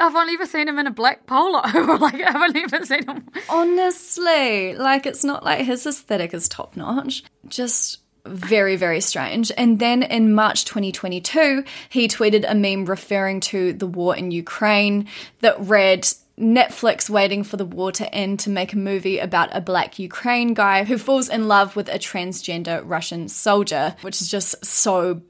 I've 0.00 0.14
only 0.14 0.34
ever 0.34 0.46
seen 0.46 0.68
him 0.68 0.78
in 0.78 0.86
a 0.86 0.90
black 0.90 1.26
polo. 1.26 1.60
like, 1.98 2.20
I've 2.20 2.36
only 2.36 2.62
ever 2.62 2.84
seen 2.84 3.06
him. 3.06 3.28
Honestly, 3.48 4.74
like 4.74 5.06
it's 5.06 5.24
not 5.24 5.44
like 5.44 5.64
his 5.64 5.86
aesthetic 5.86 6.34
is 6.34 6.48
top 6.48 6.76
notch. 6.76 7.24
Just 7.48 8.00
very, 8.26 8.76
very 8.76 9.00
strange. 9.00 9.52
And 9.56 9.78
then 9.78 10.02
in 10.02 10.34
March 10.34 10.64
2022, 10.64 11.64
he 11.88 12.08
tweeted 12.08 12.44
a 12.48 12.54
meme 12.54 12.86
referring 12.86 13.40
to 13.40 13.72
the 13.72 13.86
war 13.86 14.16
in 14.16 14.30
Ukraine 14.30 15.08
that 15.40 15.60
read, 15.60 16.08
Netflix 16.38 17.08
waiting 17.08 17.44
for 17.44 17.56
the 17.56 17.64
war 17.64 17.92
to 17.92 18.12
end 18.12 18.40
to 18.40 18.50
make 18.50 18.72
a 18.72 18.78
movie 18.78 19.18
about 19.18 19.56
a 19.56 19.60
black 19.60 19.98
Ukraine 20.00 20.52
guy 20.52 20.84
who 20.84 20.98
falls 20.98 21.28
in 21.28 21.46
love 21.46 21.76
with 21.76 21.88
a 21.88 21.98
transgender 21.98 22.82
Russian 22.84 23.28
soldier, 23.28 23.94
which 24.00 24.20
is 24.20 24.28
just 24.28 24.64
so 24.64 25.22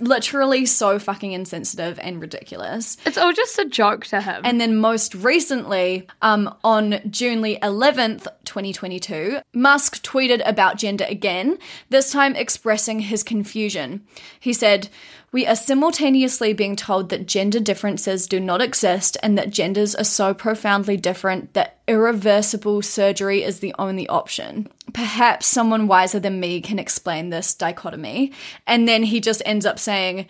literally 0.00 0.66
so 0.66 0.98
fucking 0.98 1.32
insensitive 1.32 1.98
and 2.00 2.20
ridiculous. 2.20 2.96
It's 3.06 3.18
all 3.18 3.32
just 3.32 3.58
a 3.58 3.64
joke 3.64 4.06
to 4.06 4.20
him. 4.20 4.42
And 4.44 4.60
then 4.60 4.76
most 4.76 5.14
recently, 5.14 6.06
um, 6.22 6.54
on 6.64 7.00
June 7.10 7.42
11th, 7.42 8.26
2022, 8.44 9.38
Musk 9.54 10.02
tweeted 10.02 10.42
about 10.46 10.78
gender 10.78 11.04
again, 11.08 11.58
this 11.90 12.10
time 12.10 12.34
expressing 12.34 13.00
his 13.00 13.22
confusion. 13.22 14.04
He 14.40 14.52
said, 14.52 14.88
We 15.30 15.46
are 15.46 15.56
simultaneously 15.56 16.54
being 16.54 16.74
told 16.74 17.10
that 17.10 17.26
gender 17.26 17.60
differences 17.60 18.26
do 18.26 18.40
not 18.40 18.62
exist 18.62 19.18
and 19.22 19.36
that 19.36 19.50
genders 19.50 19.94
are 19.94 20.04
so 20.04 20.32
profoundly 20.32 20.96
different 20.96 21.52
that 21.52 21.80
irreversible 21.86 22.80
surgery 22.80 23.42
is 23.42 23.60
the 23.60 23.74
only 23.78 24.08
option. 24.08 24.68
Perhaps 24.94 25.46
someone 25.46 25.86
wiser 25.86 26.18
than 26.18 26.40
me 26.40 26.62
can 26.62 26.78
explain 26.78 27.28
this 27.28 27.54
dichotomy. 27.54 28.32
And 28.66 28.88
then 28.88 29.02
he 29.02 29.20
just 29.20 29.42
ends 29.44 29.66
up 29.66 29.78
saying, 29.78 30.26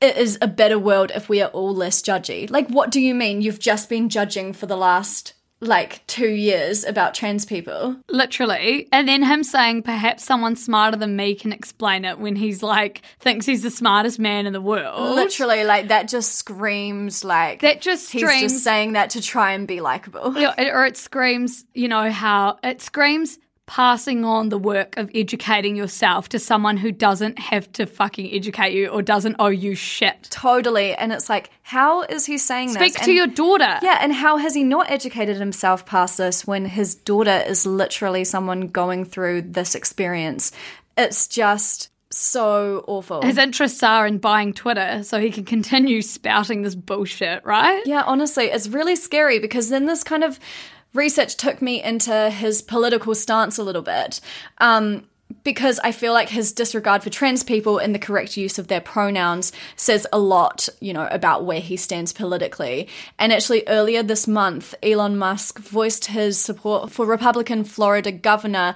it 0.00 0.16
is 0.16 0.38
a 0.42 0.48
better 0.48 0.78
world 0.78 1.12
if 1.14 1.28
we 1.28 1.40
are 1.40 1.50
all 1.50 1.74
less 1.74 2.02
judgy. 2.02 2.50
Like, 2.50 2.68
what 2.68 2.90
do 2.90 3.00
you 3.00 3.14
mean? 3.14 3.40
You've 3.40 3.60
just 3.60 3.88
been 3.88 4.08
judging 4.08 4.52
for 4.52 4.66
the 4.66 4.76
last, 4.76 5.34
like, 5.60 6.06
two 6.06 6.28
years 6.28 6.84
about 6.84 7.14
trans 7.14 7.46
people. 7.46 7.96
Literally. 8.10 8.88
And 8.92 9.08
then 9.08 9.22
him 9.22 9.42
saying, 9.42 9.82
perhaps 9.82 10.24
someone 10.24 10.54
smarter 10.54 10.96
than 10.96 11.16
me 11.16 11.34
can 11.34 11.52
explain 11.52 12.04
it 12.04 12.18
when 12.18 12.36
he's 12.36 12.62
like, 12.62 13.02
thinks 13.20 13.46
he's 13.46 13.62
the 13.62 13.70
smartest 13.70 14.18
man 14.18 14.46
in 14.46 14.52
the 14.52 14.60
world. 14.60 15.14
Literally, 15.14 15.64
like, 15.64 15.88
that 15.88 16.08
just 16.08 16.34
screams, 16.34 17.24
like, 17.24 17.62
That 17.62 17.80
just 17.80 18.10
he's 18.12 18.22
screams. 18.22 18.52
just 18.52 18.64
saying 18.64 18.92
that 18.92 19.10
to 19.10 19.22
try 19.22 19.52
and 19.52 19.66
be 19.66 19.80
likable. 19.80 20.34
Yeah, 20.36 20.54
or 20.74 20.84
it 20.84 20.96
screams, 20.96 21.64
you 21.74 21.88
know, 21.88 22.10
how 22.10 22.58
it 22.62 22.82
screams 22.82 23.38
passing 23.66 24.24
on 24.24 24.48
the 24.48 24.58
work 24.58 24.96
of 24.96 25.10
educating 25.14 25.74
yourself 25.76 26.28
to 26.28 26.38
someone 26.38 26.76
who 26.76 26.92
doesn't 26.92 27.38
have 27.38 27.70
to 27.72 27.84
fucking 27.84 28.32
educate 28.32 28.72
you 28.72 28.86
or 28.88 29.02
doesn't 29.02 29.36
owe 29.40 29.48
you 29.48 29.74
shit. 29.74 30.28
Totally. 30.30 30.94
And 30.94 31.12
it's 31.12 31.28
like, 31.28 31.50
how 31.62 32.02
is 32.02 32.26
he 32.26 32.38
saying 32.38 32.68
Speak 32.70 32.94
this? 32.94 33.02
to 33.02 33.10
And- 33.10 33.16
your 33.16 33.26
daughter. 33.26 33.78
Yeah, 33.82 33.98
and 34.00 34.12
how 34.12 34.36
has 34.36 34.54
he 34.54 34.62
not 34.62 34.88
educated 34.90 35.36
himself 35.36 35.84
past 35.84 36.16
this 36.18 36.46
when 36.46 36.64
his 36.64 36.94
daughter 36.94 37.42
is 37.46 37.66
literally 37.66 38.22
someone 38.24 38.68
going 38.68 39.04
through 39.04 39.42
this 39.42 39.74
experience? 39.74 40.52
It's 40.96 41.26
just 41.26 41.90
so 42.10 42.84
awful. 42.86 43.20
His 43.22 43.36
interests 43.36 43.82
are 43.82 44.06
in 44.06 44.18
buying 44.18 44.52
Twitter 44.52 45.02
so 45.02 45.20
he 45.20 45.30
can 45.30 45.44
continue 45.44 46.00
spouting 46.02 46.62
this 46.62 46.76
bullshit, 46.76 47.44
right? 47.44 47.82
Yeah, 47.84 48.04
honestly, 48.06 48.44
it's 48.44 48.68
really 48.68 48.94
scary 48.96 49.40
because 49.40 49.68
then 49.70 49.86
this 49.86 50.04
kind 50.04 50.22
of 50.22 50.38
research 50.96 51.36
took 51.36 51.62
me 51.62 51.82
into 51.82 52.30
his 52.30 52.62
political 52.62 53.14
stance 53.14 53.58
a 53.58 53.62
little 53.62 53.82
bit. 53.82 54.20
Um, 54.58 55.04
because 55.42 55.80
I 55.80 55.92
feel 55.92 56.12
like 56.12 56.28
his 56.28 56.52
disregard 56.52 57.02
for 57.02 57.10
trans 57.10 57.42
people 57.42 57.78
and 57.78 57.94
the 57.94 57.98
correct 57.98 58.36
use 58.36 58.58
of 58.58 58.68
their 58.68 58.80
pronouns 58.80 59.52
says 59.74 60.06
a 60.12 60.18
lot, 60.18 60.68
you 60.80 60.92
know, 60.92 61.08
about 61.10 61.44
where 61.44 61.60
he 61.60 61.76
stands 61.76 62.12
politically. 62.12 62.88
And 63.18 63.32
actually, 63.32 63.64
earlier 63.66 64.02
this 64.02 64.28
month, 64.28 64.74
Elon 64.82 65.16
Musk 65.16 65.58
voiced 65.58 66.06
his 66.06 66.38
support 66.38 66.90
for 66.90 67.06
Republican 67.06 67.64
Florida 67.64 68.12
governor, 68.12 68.74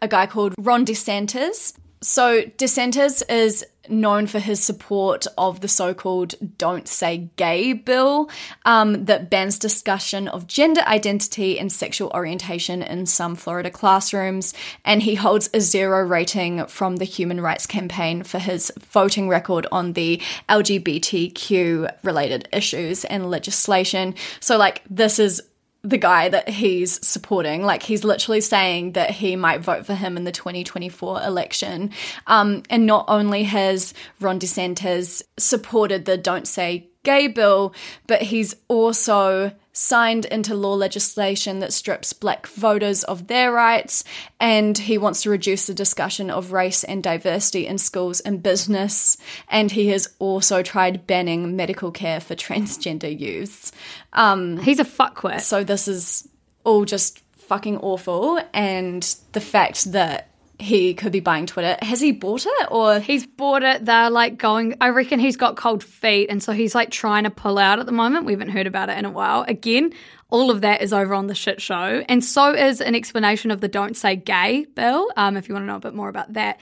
a 0.00 0.08
guy 0.08 0.26
called 0.26 0.54
Ron 0.58 0.84
DeSantis. 0.84 1.74
So 2.02 2.42
DeSantis 2.42 3.22
is 3.30 3.64
known 3.88 4.26
for 4.26 4.38
his 4.38 4.62
support 4.62 5.26
of 5.38 5.60
the 5.60 5.68
so-called 5.68 6.34
"Don't 6.58 6.86
Say 6.88 7.30
Gay" 7.36 7.72
bill 7.72 8.28
um, 8.64 9.04
that 9.04 9.30
bans 9.30 9.56
discussion 9.58 10.28
of 10.28 10.46
gender 10.46 10.82
identity 10.82 11.58
and 11.58 11.72
sexual 11.72 12.10
orientation 12.14 12.82
in 12.82 13.06
some 13.06 13.34
Florida 13.36 13.70
classrooms, 13.70 14.52
and 14.84 15.02
he 15.02 15.14
holds 15.14 15.48
a 15.54 15.60
zero 15.60 16.04
rating 16.04 16.66
from 16.66 16.96
the 16.96 17.04
Human 17.04 17.40
Rights 17.40 17.66
Campaign 17.66 18.24
for 18.24 18.40
his 18.40 18.72
voting 18.90 19.28
record 19.28 19.68
on 19.70 19.92
the 19.92 20.20
LGBTQ-related 20.48 22.48
issues 22.52 23.04
and 23.04 23.30
legislation. 23.30 24.16
So, 24.40 24.56
like, 24.56 24.82
this 24.90 25.20
is 25.20 25.40
the 25.84 25.98
guy 25.98 26.28
that 26.28 26.48
he's 26.48 27.04
supporting. 27.06 27.62
Like 27.62 27.82
he's 27.82 28.04
literally 28.04 28.40
saying 28.40 28.92
that 28.92 29.10
he 29.10 29.34
might 29.36 29.60
vote 29.60 29.84
for 29.84 29.94
him 29.94 30.16
in 30.16 30.24
the 30.24 30.32
2024 30.32 31.22
election. 31.22 31.90
Um, 32.26 32.62
and 32.70 32.86
not 32.86 33.04
only 33.08 33.44
has 33.44 33.92
Ron 34.20 34.38
DeSantis 34.38 35.22
supported 35.38 36.04
the 36.04 36.16
Don't 36.16 36.46
Say 36.46 36.88
Gay 37.02 37.26
bill, 37.26 37.74
but 38.06 38.22
he's 38.22 38.54
also 38.68 39.52
signed 39.72 40.26
into 40.26 40.54
law 40.54 40.74
legislation 40.74 41.60
that 41.60 41.72
strips 41.72 42.12
black 42.12 42.46
voters 42.46 43.04
of 43.04 43.26
their 43.26 43.52
rights, 43.52 44.04
and 44.38 44.76
he 44.76 44.98
wants 44.98 45.22
to 45.22 45.30
reduce 45.30 45.66
the 45.66 45.74
discussion 45.74 46.30
of 46.30 46.52
race 46.52 46.84
and 46.84 47.02
diversity 47.02 47.66
in 47.66 47.78
schools 47.78 48.20
and 48.20 48.42
business. 48.42 49.16
And 49.48 49.70
he 49.70 49.88
has 49.88 50.08
also 50.18 50.62
tried 50.62 51.06
banning 51.06 51.56
medical 51.56 51.90
care 51.90 52.20
for 52.20 52.34
transgender 52.34 53.18
youths. 53.18 53.72
Um, 54.12 54.58
He's 54.58 54.80
a 54.80 54.84
fuckwit. 54.84 55.40
so 55.40 55.64
this 55.64 55.88
is 55.88 56.28
all 56.64 56.84
just 56.84 57.22
fucking 57.36 57.78
awful, 57.78 58.40
and 58.52 59.02
the 59.32 59.40
fact 59.40 59.92
that 59.92 60.31
he 60.62 60.94
could 60.94 61.12
be 61.12 61.20
buying 61.20 61.46
Twitter. 61.46 61.76
Has 61.82 62.00
he 62.00 62.12
bought 62.12 62.46
it 62.46 62.68
or 62.70 63.00
He's 63.00 63.26
bought 63.26 63.62
it. 63.62 63.84
They're 63.84 64.10
like 64.10 64.38
going. 64.38 64.76
I 64.80 64.88
reckon 64.88 65.18
he's 65.18 65.36
got 65.36 65.56
cold 65.56 65.82
feet, 65.82 66.30
and 66.30 66.42
so 66.42 66.52
he's 66.52 66.74
like 66.74 66.90
trying 66.90 67.24
to 67.24 67.30
pull 67.30 67.58
out 67.58 67.78
at 67.78 67.86
the 67.86 67.92
moment. 67.92 68.26
We 68.26 68.32
haven't 68.32 68.50
heard 68.50 68.66
about 68.66 68.88
it 68.88 68.98
in 68.98 69.04
a 69.04 69.10
while. 69.10 69.44
Again, 69.48 69.92
all 70.30 70.50
of 70.50 70.60
that 70.62 70.80
is 70.80 70.92
over 70.92 71.14
on 71.14 71.26
the 71.26 71.34
shit 71.34 71.60
show, 71.60 72.04
and 72.08 72.24
so 72.24 72.54
is 72.54 72.80
an 72.80 72.94
explanation 72.94 73.50
of 73.50 73.60
the 73.60 73.68
"Don't 73.68 73.96
Say 73.96 74.16
Gay" 74.16 74.66
bill. 74.74 75.10
Um, 75.16 75.36
if 75.36 75.48
you 75.48 75.54
want 75.54 75.64
to 75.64 75.66
know 75.66 75.76
a 75.76 75.80
bit 75.80 75.94
more 75.94 76.08
about 76.08 76.32
that, 76.34 76.60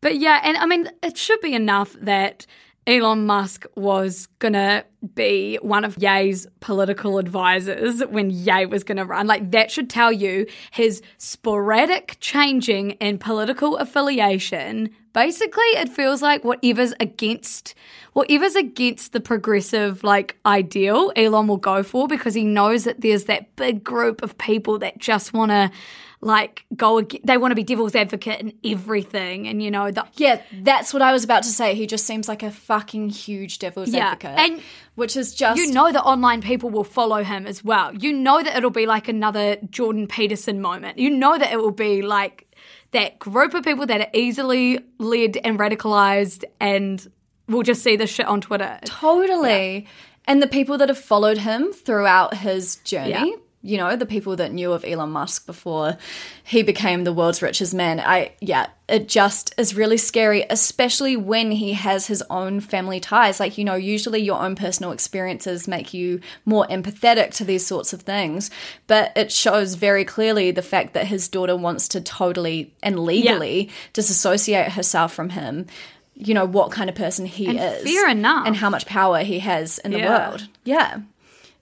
but 0.00 0.16
yeah, 0.16 0.40
and 0.42 0.56
I 0.56 0.66
mean, 0.66 0.88
it 1.02 1.16
should 1.16 1.40
be 1.40 1.54
enough 1.54 1.94
that 2.00 2.46
Elon 2.86 3.26
Musk 3.26 3.64
was 3.76 4.26
gonna 4.40 4.84
be 5.14 5.56
one 5.62 5.84
of 5.84 5.96
Ye's 5.98 6.48
political 6.58 7.18
advisors 7.18 8.00
when 8.06 8.30
Ye 8.30 8.66
was 8.66 8.82
gonna 8.82 9.04
run. 9.04 9.28
Like 9.28 9.52
that 9.52 9.70
should 9.70 9.88
tell 9.88 10.10
you 10.10 10.46
his 10.72 11.00
sporadic 11.16 12.16
changing 12.18 12.92
in 12.92 13.18
political 13.18 13.76
affiliation. 13.76 14.90
Basically, 15.12 15.62
it 15.76 15.90
feels 15.90 16.22
like 16.22 16.42
whatever's 16.42 16.92
against 16.98 17.74
whatever's 18.14 18.56
against 18.56 19.12
the 19.12 19.20
progressive 19.20 20.02
like 20.02 20.36
ideal, 20.44 21.12
Elon 21.14 21.46
will 21.46 21.58
go 21.58 21.84
for 21.84 22.08
because 22.08 22.34
he 22.34 22.44
knows 22.44 22.84
that 22.84 23.00
there's 23.00 23.24
that 23.24 23.54
big 23.54 23.84
group 23.84 24.22
of 24.22 24.36
people 24.38 24.78
that 24.80 24.98
just 24.98 25.32
wanna 25.32 25.70
like 26.24 26.64
go 26.76 27.00
ag- 27.00 27.20
they 27.24 27.36
want 27.36 27.50
to 27.50 27.56
be 27.56 27.64
devil's 27.64 27.94
advocate 27.96 28.40
in 28.40 28.52
everything 28.64 29.48
and 29.48 29.60
you 29.62 29.70
know 29.72 29.90
the 29.90 30.06
Yeah, 30.14 30.40
that's 30.62 30.92
what 30.94 31.02
I 31.02 31.12
was 31.12 31.24
about 31.24 31.42
to 31.42 31.48
say. 31.48 31.74
He 31.74 31.86
just 31.86 32.06
seems 32.06 32.28
like 32.28 32.42
a 32.44 32.50
fucking 32.52 33.10
huge 33.10 33.58
devil's 33.58 33.90
Yeah, 33.90 34.12
advocate. 34.12 34.38
and 34.38 34.62
which 34.94 35.16
is 35.16 35.34
just 35.34 35.58
you 35.58 35.72
know 35.72 35.90
that 35.90 36.02
online 36.04 36.40
people 36.40 36.70
will 36.70 36.84
follow 36.84 37.24
him 37.24 37.46
as 37.46 37.64
well. 37.64 37.92
You 37.94 38.12
know 38.12 38.40
that 38.42 38.56
it'll 38.56 38.70
be 38.70 38.86
like 38.86 39.08
another 39.08 39.56
Jordan 39.70 40.06
Peterson 40.06 40.60
moment. 40.60 40.98
You 40.98 41.10
know 41.10 41.36
that 41.36 41.52
it 41.52 41.56
will 41.58 41.72
be 41.72 42.02
like 42.02 42.46
that 42.92 43.18
group 43.18 43.54
of 43.54 43.64
people 43.64 43.86
that 43.86 44.00
are 44.00 44.10
easily 44.14 44.78
led 44.98 45.36
and 45.38 45.58
radicalized 45.58 46.44
and 46.60 47.10
we'll 47.48 47.62
just 47.62 47.82
see 47.82 47.96
this 47.96 48.10
shit 48.10 48.26
on 48.26 48.40
Twitter. 48.40 48.78
Totally. 48.84 49.86
And 50.26 50.40
the 50.40 50.46
people 50.46 50.78
that 50.78 50.88
have 50.88 50.98
followed 50.98 51.38
him 51.38 51.72
throughout 51.72 52.34
his 52.34 52.76
journey, 52.76 53.10
Yeah. 53.10 53.36
You 53.64 53.76
know, 53.78 53.94
the 53.94 54.06
people 54.06 54.34
that 54.36 54.52
knew 54.52 54.72
of 54.72 54.84
Elon 54.84 55.10
Musk 55.10 55.46
before 55.46 55.96
he 56.42 56.62
became 56.62 57.04
the 57.04 57.12
world's 57.12 57.42
richest 57.42 57.72
man. 57.74 58.00
I 58.00 58.32
yeah, 58.40 58.66
it 58.88 59.08
just 59.08 59.54
is 59.56 59.76
really 59.76 59.96
scary, 59.96 60.44
especially 60.50 61.16
when 61.16 61.52
he 61.52 61.72
has 61.74 62.08
his 62.08 62.22
own 62.28 62.58
family 62.60 62.98
ties. 62.98 63.38
Like, 63.38 63.56
you 63.56 63.64
know, 63.64 63.76
usually 63.76 64.20
your 64.20 64.40
own 64.40 64.56
personal 64.56 64.90
experiences 64.90 65.68
make 65.68 65.94
you 65.94 66.20
more 66.44 66.66
empathetic 66.66 67.32
to 67.34 67.44
these 67.44 67.64
sorts 67.64 67.92
of 67.92 68.02
things, 68.02 68.50
but 68.88 69.12
it 69.16 69.30
shows 69.30 69.74
very 69.76 70.04
clearly 70.04 70.50
the 70.50 70.60
fact 70.62 70.92
that 70.94 71.06
his 71.06 71.28
daughter 71.28 71.56
wants 71.56 71.86
to 71.88 72.00
totally 72.00 72.74
and 72.82 72.98
legally 72.98 73.70
disassociate 73.92 74.72
herself 74.72 75.14
from 75.14 75.30
him. 75.30 75.66
You 76.14 76.34
know 76.34 76.44
what 76.44 76.72
kind 76.72 76.90
of 76.90 76.96
person 76.96 77.24
he 77.26 77.46
And 77.46 77.58
is, 77.58 77.84
fair 77.84 78.08
enough. 78.10 78.46
and 78.46 78.54
how 78.56 78.68
much 78.70 78.86
power 78.86 79.20
he 79.20 79.38
has 79.38 79.78
in 79.78 79.92
the 79.92 80.00
world. 80.02 80.46
Yeah. 80.64 80.98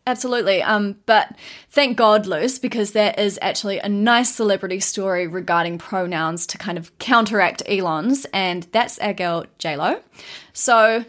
Absolutely. 0.07 0.63
Um, 0.63 0.97
but 1.07 1.37
thank 1.71 1.97
God, 1.97 2.27
Luce, 2.27 2.59
because 2.59 2.93
there 2.93 3.15
is 3.17 3.39
actually 3.43 3.79
a 3.79 3.89
nice 3.89 4.35
celebrity 4.35 4.81
story 4.81 5.27
regarding 5.27 5.79
pronouns 5.79 6.47
to 6.49 6.59
kind 6.59 6.79
of 6.79 6.97
counteract 6.99 7.63
Elon's, 7.69 8.27
and 8.33 8.67
that's 8.73 8.99
our 8.99 9.13
girl 9.13 9.45
JLo. 9.59 10.01
So 10.53 11.05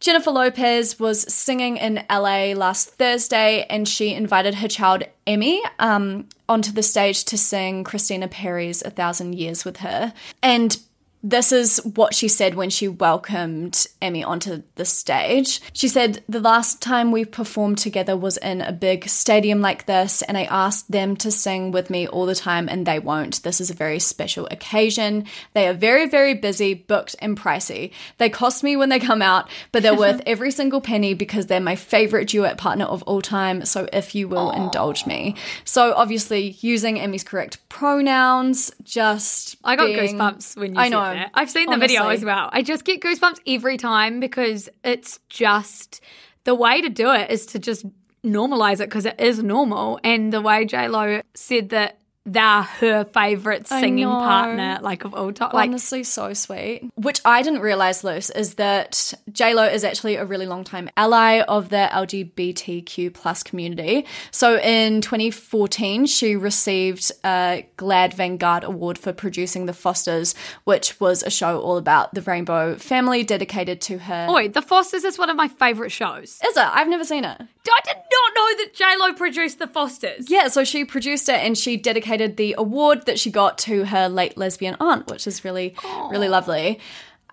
Jennifer 0.00 0.30
Lopez 0.30 1.00
was 1.00 1.22
singing 1.32 1.76
in 1.76 2.04
LA 2.08 2.52
last 2.54 2.90
Thursday, 2.90 3.66
and 3.68 3.88
she 3.88 4.14
invited 4.14 4.54
her 4.56 4.68
child 4.68 5.02
Emmy 5.26 5.60
um, 5.80 6.28
onto 6.48 6.70
the 6.70 6.82
stage 6.82 7.24
to 7.24 7.36
sing 7.36 7.82
Christina 7.82 8.28
Perri's 8.28 8.82
A 8.82 8.90
Thousand 8.90 9.34
Years 9.34 9.64
with 9.64 9.78
her. 9.78 10.12
And 10.42 10.78
this 11.22 11.50
is 11.50 11.80
what 11.84 12.14
she 12.14 12.28
said 12.28 12.54
when 12.54 12.70
she 12.70 12.86
welcomed 12.86 13.86
Emmy 14.00 14.22
onto 14.22 14.62
the 14.76 14.84
stage. 14.84 15.60
She 15.72 15.88
said, 15.88 16.22
The 16.28 16.40
last 16.40 16.80
time 16.80 17.10
we 17.10 17.24
performed 17.24 17.78
together 17.78 18.16
was 18.16 18.36
in 18.36 18.60
a 18.60 18.72
big 18.72 19.08
stadium 19.08 19.60
like 19.60 19.86
this, 19.86 20.22
and 20.22 20.38
I 20.38 20.44
asked 20.44 20.90
them 20.90 21.16
to 21.16 21.30
sing 21.30 21.72
with 21.72 21.90
me 21.90 22.06
all 22.06 22.26
the 22.26 22.34
time, 22.36 22.68
and 22.68 22.86
they 22.86 23.00
won't. 23.00 23.42
This 23.42 23.60
is 23.60 23.70
a 23.70 23.74
very 23.74 23.98
special 23.98 24.46
occasion. 24.50 25.26
They 25.54 25.66
are 25.66 25.74
very, 25.74 26.08
very 26.08 26.34
busy, 26.34 26.74
booked, 26.74 27.16
and 27.18 27.36
pricey. 27.36 27.92
They 28.18 28.30
cost 28.30 28.62
me 28.62 28.76
when 28.76 28.88
they 28.88 29.00
come 29.00 29.22
out, 29.22 29.48
but 29.72 29.82
they're 29.82 29.96
worth 29.96 30.22
every 30.26 30.52
single 30.52 30.80
penny 30.80 31.14
because 31.14 31.46
they're 31.46 31.60
my 31.60 31.76
favorite 31.76 32.28
duet 32.28 32.58
partner 32.58 32.84
of 32.84 33.02
all 33.04 33.22
time. 33.22 33.64
So 33.64 33.88
if 33.92 34.14
you 34.14 34.28
will 34.28 34.50
indulge 34.52 35.04
me. 35.04 35.34
So 35.64 35.94
obviously, 35.94 36.56
using 36.60 37.00
Emmy's 37.00 37.24
correct 37.24 37.68
pronouns, 37.68 38.70
just. 38.84 39.56
I 39.64 39.74
got 39.74 39.86
being- 39.86 40.16
goosebumps 40.16 40.56
when 40.56 40.74
you 40.74 40.80
I 40.80 40.88
said 40.88 41.07
know. 41.16 41.26
I've 41.34 41.50
seen 41.50 41.70
the 41.70 41.76
video 41.76 42.08
as 42.08 42.24
well. 42.24 42.50
I 42.52 42.62
just 42.62 42.84
get 42.84 43.00
goosebumps 43.00 43.40
every 43.46 43.76
time 43.76 44.20
because 44.20 44.68
it's 44.84 45.20
just 45.28 46.00
the 46.44 46.54
way 46.54 46.80
to 46.80 46.88
do 46.88 47.10
it 47.12 47.30
is 47.30 47.46
to 47.46 47.58
just 47.58 47.84
normalize 48.24 48.80
it 48.80 48.88
because 48.88 49.06
it 49.06 49.18
is 49.18 49.42
normal. 49.42 50.00
And 50.02 50.32
the 50.32 50.40
way 50.40 50.64
J 50.64 50.88
Lo 50.88 51.22
said 51.34 51.70
that 51.70 51.98
they're 52.32 52.62
her 52.62 53.04
favorite 53.04 53.66
singing 53.66 54.06
partner, 54.06 54.78
like 54.82 55.04
of 55.04 55.14
all 55.14 55.32
time, 55.32 55.50
like 55.54 55.68
Honestly, 55.68 56.02
so 56.02 56.32
sweet. 56.34 56.90
Which 56.94 57.20
I 57.24 57.42
didn't 57.42 57.60
realize, 57.60 58.04
Luce, 58.04 58.30
is 58.30 58.54
that 58.54 59.14
J 59.32 59.54
Lo 59.54 59.64
is 59.64 59.84
actually 59.84 60.16
a 60.16 60.24
really 60.24 60.46
long 60.46 60.64
time 60.64 60.90
ally 60.96 61.40
of 61.40 61.70
the 61.70 61.88
LGBTQ 61.90 63.14
plus 63.14 63.42
community. 63.42 64.06
So 64.30 64.58
in 64.58 65.00
2014, 65.00 66.06
she 66.06 66.36
received 66.36 67.12
a 67.24 67.66
GLAAD 67.76 68.14
Vanguard 68.14 68.64
Award 68.64 68.98
for 68.98 69.12
producing 69.12 69.66
The 69.66 69.72
Fosters, 69.72 70.34
which 70.64 71.00
was 71.00 71.22
a 71.22 71.30
show 71.30 71.60
all 71.60 71.78
about 71.78 72.14
the 72.14 72.22
rainbow 72.22 72.76
family 72.76 73.24
dedicated 73.24 73.80
to 73.82 73.98
her. 73.98 74.26
Oi, 74.30 74.48
The 74.48 74.62
Fosters 74.62 75.04
is 75.04 75.18
one 75.18 75.30
of 75.30 75.36
my 75.36 75.48
favorite 75.48 75.90
shows. 75.90 76.38
Is 76.44 76.56
it? 76.56 76.58
I've 76.58 76.88
never 76.88 77.04
seen 77.04 77.24
it. 77.24 77.40
I 77.70 77.80
did 77.84 77.96
not 77.96 78.32
know 78.34 78.64
that 78.64 78.74
J 78.74 78.84
Lo 78.98 79.12
produced 79.14 79.58
The 79.58 79.66
Fosters. 79.66 80.30
Yeah, 80.30 80.48
so 80.48 80.64
she 80.64 80.84
produced 80.84 81.28
it 81.28 81.36
and 81.36 81.56
she 81.56 81.76
dedicated 81.76 82.36
the 82.36 82.54
award 82.58 83.06
that 83.06 83.18
she 83.18 83.30
got 83.30 83.58
to 83.58 83.84
her 83.84 84.08
late 84.08 84.36
lesbian 84.36 84.76
aunt, 84.80 85.10
which 85.10 85.26
is 85.26 85.44
really, 85.44 85.74
really 86.10 86.28
lovely. 86.28 86.80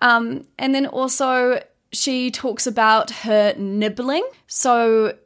Um, 0.02 0.46
and 0.58 0.74
then 0.74 0.86
also, 0.86 1.62
she 1.92 2.30
talks 2.30 2.66
about 2.66 3.10
her 3.10 3.54
nibbling. 3.56 4.26
So, 4.46 5.16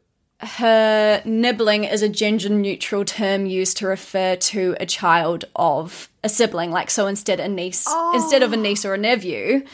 her 0.40 1.20
nibbling 1.24 1.84
is 1.84 2.02
a 2.02 2.08
gender 2.08 2.48
neutral 2.48 3.04
term 3.04 3.44
used 3.46 3.76
to 3.78 3.86
refer 3.86 4.36
to 4.36 4.74
a 4.80 4.86
child 4.86 5.44
of 5.54 6.08
a 6.24 6.28
sibling. 6.28 6.70
Like, 6.70 6.90
so 6.90 7.06
instead, 7.06 7.40
a 7.40 7.48
niece, 7.48 7.86
instead 8.14 8.42
of 8.42 8.52
a 8.52 8.56
niece 8.56 8.84
or 8.84 8.94
a 8.94 8.98
nephew, 8.98 9.64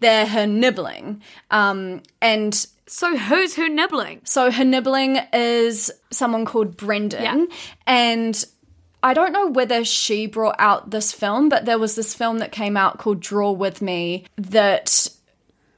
they're 0.00 0.26
her 0.26 0.46
nibbling. 0.46 1.22
Um, 1.50 2.02
and 2.20 2.66
So 2.92 3.16
who's 3.16 3.54
who 3.54 3.70
nibbling? 3.70 4.20
so 4.24 4.50
her 4.50 4.64
nibbling 4.64 5.18
is 5.32 5.90
someone 6.10 6.44
called 6.44 6.76
Brendan. 6.76 7.22
Yeah. 7.22 7.56
And 7.86 8.44
I 9.02 9.14
don't 9.14 9.32
know 9.32 9.46
whether 9.46 9.82
she 9.82 10.26
brought 10.26 10.56
out 10.58 10.90
this 10.90 11.10
film, 11.10 11.48
but 11.48 11.64
there 11.64 11.78
was 11.78 11.94
this 11.94 12.12
film 12.12 12.38
that 12.38 12.52
came 12.52 12.76
out 12.76 12.98
called 12.98 13.20
Draw 13.20 13.52
With 13.52 13.80
Me 13.80 14.26
that 14.36 15.08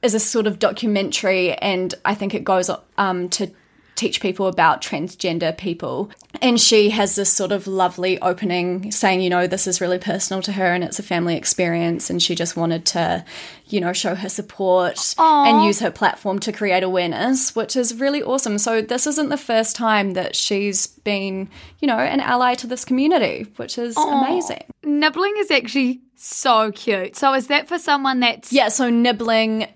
is 0.01 0.13
a 0.13 0.19
sort 0.19 0.45
of 0.45 0.59
documentary 0.59 1.53
and 1.53 1.95
I 2.03 2.15
think 2.15 2.35
it 2.35 2.43
goes 2.43 2.69
um, 2.97 3.29
to 3.29 3.49
teach 3.95 4.21
people 4.21 4.47
about 4.47 4.81
transgender 4.81 5.57
people. 5.57 6.11
And 6.41 6.59
she 6.59 6.89
has 6.89 7.15
this 7.15 7.31
sort 7.31 7.51
of 7.51 7.65
lovely 7.65 8.19
opening 8.21 8.91
saying, 8.91 9.21
you 9.21 9.29
know, 9.29 9.47
this 9.47 9.67
is 9.67 9.79
really 9.79 9.99
personal 9.99 10.41
to 10.43 10.51
her 10.51 10.65
and 10.65 10.83
it's 10.83 10.99
a 10.99 11.03
family 11.03 11.35
experience. 11.35 12.09
And 12.09 12.21
she 12.21 12.35
just 12.35 12.57
wanted 12.57 12.85
to, 12.87 13.23
you 13.67 13.79
know, 13.79 13.93
show 13.93 14.15
her 14.15 14.29
support 14.29 14.95
Aww. 14.95 15.47
and 15.47 15.65
use 15.65 15.79
her 15.79 15.91
platform 15.91 16.39
to 16.39 16.51
create 16.51 16.83
awareness, 16.83 17.55
which 17.55 17.75
is 17.75 17.95
really 17.95 18.21
awesome. 18.21 18.57
So 18.57 18.81
this 18.81 19.07
isn't 19.07 19.29
the 19.29 19.37
first 19.37 19.75
time 19.75 20.13
that 20.13 20.35
she's 20.35 20.87
been, 20.87 21.49
you 21.79 21.87
know, 21.87 21.97
an 21.97 22.19
ally 22.19 22.55
to 22.55 22.67
this 22.67 22.83
community, 22.83 23.47
which 23.55 23.77
is 23.77 23.95
amazing. 23.97 24.65
Nibbling 24.83 25.35
is 25.37 25.51
actually 25.51 26.01
so 26.15 26.71
cute. 26.71 27.15
So 27.15 27.33
is 27.33 27.47
that 27.47 27.67
for 27.67 27.79
someone 27.79 28.19
that's 28.19 28.51
Yeah, 28.51 28.69
so 28.69 28.89
nibbling 28.89 29.67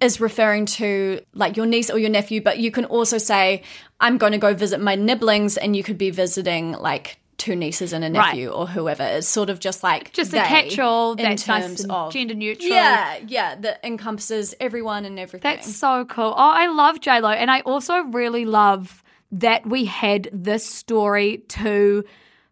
is 0.00 0.20
referring 0.20 0.66
to 0.66 1.20
like 1.34 1.56
your 1.56 1.66
niece 1.66 1.90
or 1.90 1.98
your 1.98 2.10
nephew, 2.10 2.40
but 2.40 2.58
you 2.58 2.70
can 2.70 2.84
also 2.84 3.18
say, 3.18 3.62
I'm 4.00 4.18
going 4.18 4.32
to 4.32 4.38
go 4.38 4.54
visit 4.54 4.80
my 4.80 4.94
nibblings, 4.94 5.56
and 5.56 5.76
you 5.76 5.82
could 5.82 5.98
be 5.98 6.10
visiting 6.10 6.72
like 6.72 7.18
two 7.36 7.54
nieces 7.54 7.92
and 7.92 8.04
a 8.04 8.10
Right. 8.10 8.30
nephew 8.30 8.50
or 8.50 8.66
whoever. 8.66 9.04
It's 9.04 9.28
sort 9.28 9.48
of 9.48 9.60
just 9.60 9.82
like 9.82 10.12
just 10.12 10.32
a 10.34 10.38
catch-all 10.38 11.12
in 11.12 11.18
that's 11.18 11.46
nice 11.46 11.64
terms 11.64 11.80
and 11.82 11.92
of 11.92 12.12
gender 12.12 12.34
neutral? 12.34 12.68
yeah, 12.68 13.18
yeah, 13.26 13.54
that 13.56 13.80
encompasses 13.84 14.54
everyone 14.58 15.04
and 15.04 15.18
everything. 15.18 15.48
That's 15.50 15.74
so 15.74 16.04
cool. 16.04 16.34
Oh, 16.36 16.50
I 16.50 16.66
love 16.66 17.00
J 17.00 17.20
Lo, 17.20 17.30
and 17.30 17.50
I 17.50 17.60
also 17.60 17.98
really 18.04 18.44
love 18.44 19.02
that 19.30 19.66
we 19.66 19.84
had 19.84 20.28
this 20.32 20.66
story 20.66 21.38
to 21.48 22.04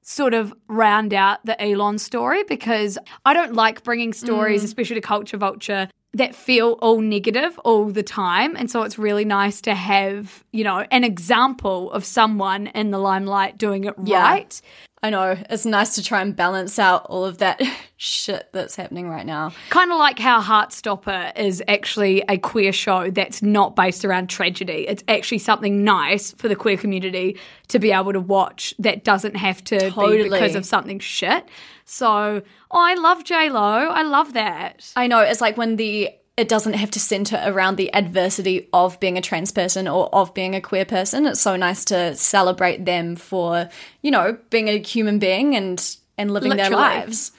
sort 0.03 0.35
of 0.35 0.55
round 0.69 1.13
out 1.13 1.45
the 1.45 1.61
Elon 1.61 1.99
story 1.99 2.45
because 2.45 2.97
I 3.25 3.35
don't 3.35 3.55
like 3.55 3.83
bringing 3.83 4.13
stories, 4.13 4.63
mm. 4.63 4.67
especially 4.67 4.95
to 4.95 5.01
Culture 5.01 5.37
Vulture, 5.37 5.89
that 6.17 6.35
feel 6.35 6.73
all 6.81 7.01
negative 7.01 7.59
all 7.61 7.87
the 7.87 8.03
time. 8.03 8.57
And 8.57 8.71
so 8.71 8.83
it's 8.83 8.99
really 8.99 9.25
nice 9.25 9.61
to 9.63 9.75
have, 9.75 10.45
you 10.53 10.65
know, 10.65 10.87
an 10.91 11.05
example 11.05 11.93
of 11.93 12.05
someone 12.05 12.69
in 12.69 12.91
the 12.91 12.99
limelight 12.99 13.59
doing 13.59 13.85
it 13.85 13.95
Yeah. 14.03 14.23
right. 14.23 14.61
I 15.07 15.11
know 15.11 15.37
it's 15.51 15.65
nice 15.65 15.95
to 15.95 16.03
try 16.03 16.21
and 16.21 16.35
balance 16.35 16.81
out 16.81 17.07
all 17.07 17.25
of 17.25 17.39
that 17.39 17.63
shit 17.97 18.49
that's 18.51 18.75
happening 18.75 19.09
right 19.09 19.25
now. 19.25 19.53
Kind 19.71 19.93
of 19.93 19.99
like 19.99 20.19
how 20.19 20.43
Heartstopper 20.43 21.39
is 21.39 21.63
actually 21.69 22.23
a 22.29 22.39
queer 22.39 22.73
show 22.73 23.13
that's 23.13 23.41
not 23.41 23.77
based 23.77 24.05
around 24.05 24.29
tragedy. 24.29 24.85
It's 24.89 25.05
actually 25.07 25.39
something 25.39 25.85
nice 25.85 26.33
for 26.33 26.49
the 26.49 26.57
queer 26.57 26.77
community 26.77 27.39
to 27.69 27.79
be 27.79 27.93
able 27.93 28.15
to 28.15 28.21
watch 28.21 28.75
that 28.81 29.05
doesn't 29.05 29.37
have 29.37 29.63
to 29.65 29.93
be 29.97 30.25
because 30.25 30.57
of 30.57 30.67
something 30.67 30.99
shit. 30.99 31.47
So, 31.85 32.43
oh, 32.73 32.81
I 32.81 32.95
love 32.95 33.23
J 33.23 33.49
Lo. 33.49 33.63
I 33.63 34.03
love 34.03 34.33
that. 34.33 34.93
I 34.97 35.07
know 35.07 35.21
it's 35.21 35.41
like 35.41 35.57
when 35.57 35.77
the 35.77 36.11
it 36.37 36.49
doesn't 36.49 36.75
have 36.75 36.91
to 36.91 37.01
center 37.01 37.43
around 37.47 37.77
the 37.77 37.93
adversity 37.95 38.69
of 38.73 39.01
being 39.01 39.17
a 39.17 39.23
trans 39.23 39.51
person 39.53 39.89
or 39.89 40.15
of 40.15 40.35
being 40.35 40.55
a 40.55 40.61
queer 40.61 40.85
person. 40.85 41.27
It's 41.27 41.41
so 41.41 41.57
nice 41.57 41.85
to 41.87 42.15
celebrate 42.15 42.85
them 42.85 43.17
for, 43.17 43.71
you 44.03 44.11
know, 44.11 44.37
being 44.51 44.69
a 44.69 44.79
human 44.79 45.19
being 45.19 45.57
and 45.57 45.97
and 46.19 46.31
living 46.31 46.57
their 46.57 46.71
lives. 46.71 47.33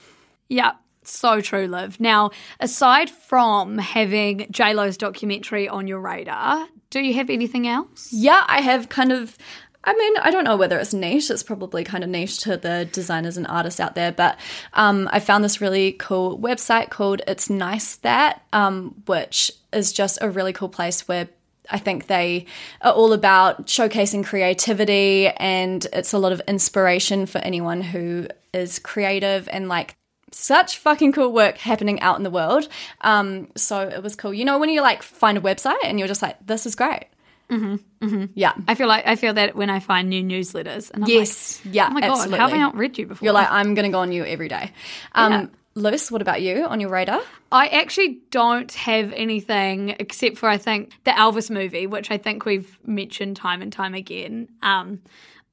Yeah, 0.48 0.72
so 1.04 1.40
true, 1.40 1.66
Liv. 1.66 2.00
Now, 2.00 2.30
aside 2.60 3.10
from 3.10 3.78
having 3.78 4.46
J 4.50 4.74
Lo's 4.74 4.96
documentary 4.96 5.68
on 5.68 5.86
your 5.86 6.00
radar, 6.00 6.66
do 6.90 7.00
you 7.00 7.14
have 7.14 7.30
anything 7.30 7.68
else? 7.68 8.08
Yeah, 8.12 8.44
I 8.46 8.62
have 8.62 8.88
kind 8.88 9.12
of 9.12 9.36
I 9.84 9.94
mean, 9.94 10.16
I 10.18 10.30
don't 10.30 10.44
know 10.44 10.56
whether 10.56 10.78
it's 10.78 10.92
niche. 10.92 11.30
It's 11.30 11.42
probably 11.42 11.84
kind 11.84 12.02
of 12.02 12.10
niche 12.10 12.38
to 12.40 12.56
the 12.56 12.88
designers 12.92 13.36
and 13.36 13.46
artists 13.46 13.80
out 13.80 13.94
there, 13.94 14.12
but 14.12 14.38
um, 14.74 15.08
I 15.12 15.20
found 15.20 15.44
this 15.44 15.60
really 15.60 15.92
cool 15.92 16.38
website 16.38 16.90
called 16.90 17.22
It's 17.26 17.48
Nice 17.48 17.96
That, 17.96 18.42
um, 18.52 19.02
which 19.06 19.52
is 19.72 19.92
just 19.92 20.18
a 20.20 20.28
really 20.28 20.52
cool 20.52 20.68
place 20.68 21.06
where 21.06 21.28
I 21.70 21.78
think 21.78 22.06
they 22.06 22.46
are 22.80 22.92
all 22.92 23.12
about 23.12 23.66
showcasing 23.66 24.24
creativity 24.24 25.28
and 25.28 25.86
it's 25.92 26.12
a 26.12 26.18
lot 26.18 26.32
of 26.32 26.40
inspiration 26.48 27.26
for 27.26 27.38
anyone 27.38 27.82
who 27.82 28.28
is 28.52 28.78
creative 28.78 29.48
and 29.50 29.68
like 29.68 29.94
such 30.32 30.78
fucking 30.78 31.12
cool 31.12 31.32
work 31.32 31.58
happening 31.58 32.00
out 32.00 32.16
in 32.16 32.22
the 32.22 32.30
world. 32.30 32.68
Um, 33.02 33.48
so 33.56 33.88
it 33.88 34.02
was 34.02 34.16
cool. 34.16 34.34
You 34.34 34.44
know, 34.44 34.58
when 34.58 34.70
you 34.70 34.82
like 34.82 35.02
find 35.02 35.38
a 35.38 35.40
website 35.40 35.78
and 35.84 35.98
you're 35.98 36.08
just 36.08 36.22
like, 36.22 36.44
this 36.46 36.66
is 36.66 36.74
great. 36.74 37.06
Mm-hmm, 37.50 38.06
mm-hmm. 38.06 38.24
Yeah. 38.34 38.52
I 38.66 38.74
feel 38.74 38.88
like 38.88 39.06
I 39.06 39.16
feel 39.16 39.34
that 39.34 39.56
when 39.56 39.70
I 39.70 39.80
find 39.80 40.08
new 40.08 40.22
newsletters, 40.22 40.90
and 40.90 41.04
I'm 41.04 41.10
Yes. 41.10 41.60
like, 41.64 41.74
yeah. 41.74 41.88
oh 41.90 41.94
my 41.94 42.00
god, 42.00 42.10
absolutely. 42.10 42.38
how 42.38 42.48
have 42.48 42.54
I 42.56 42.60
not 42.60 42.76
read 42.76 42.98
you 42.98 43.06
before? 43.06 43.24
You're 43.24 43.32
like, 43.32 43.50
I'm 43.50 43.74
going 43.74 43.84
to 43.84 43.92
go 43.92 44.00
on 44.00 44.12
you 44.12 44.24
every 44.24 44.48
day. 44.48 44.72
Um, 45.14 45.32
Yeah. 45.32 45.46
Luce, 45.74 46.10
what 46.10 46.20
about 46.20 46.42
you 46.42 46.64
on 46.64 46.80
your 46.80 46.90
radar? 46.90 47.20
I 47.52 47.68
actually 47.68 48.20
don't 48.30 48.72
have 48.74 49.12
anything 49.12 49.94
except 50.00 50.36
for 50.36 50.48
I 50.48 50.58
think 50.58 50.92
the 51.04 51.12
Elvis 51.12 51.50
movie, 51.50 51.86
which 51.86 52.10
I 52.10 52.18
think 52.18 52.44
we've 52.44 52.78
mentioned 52.84 53.36
time 53.36 53.62
and 53.62 53.72
time 53.72 53.94
again. 53.94 54.48
Um, 54.60 55.00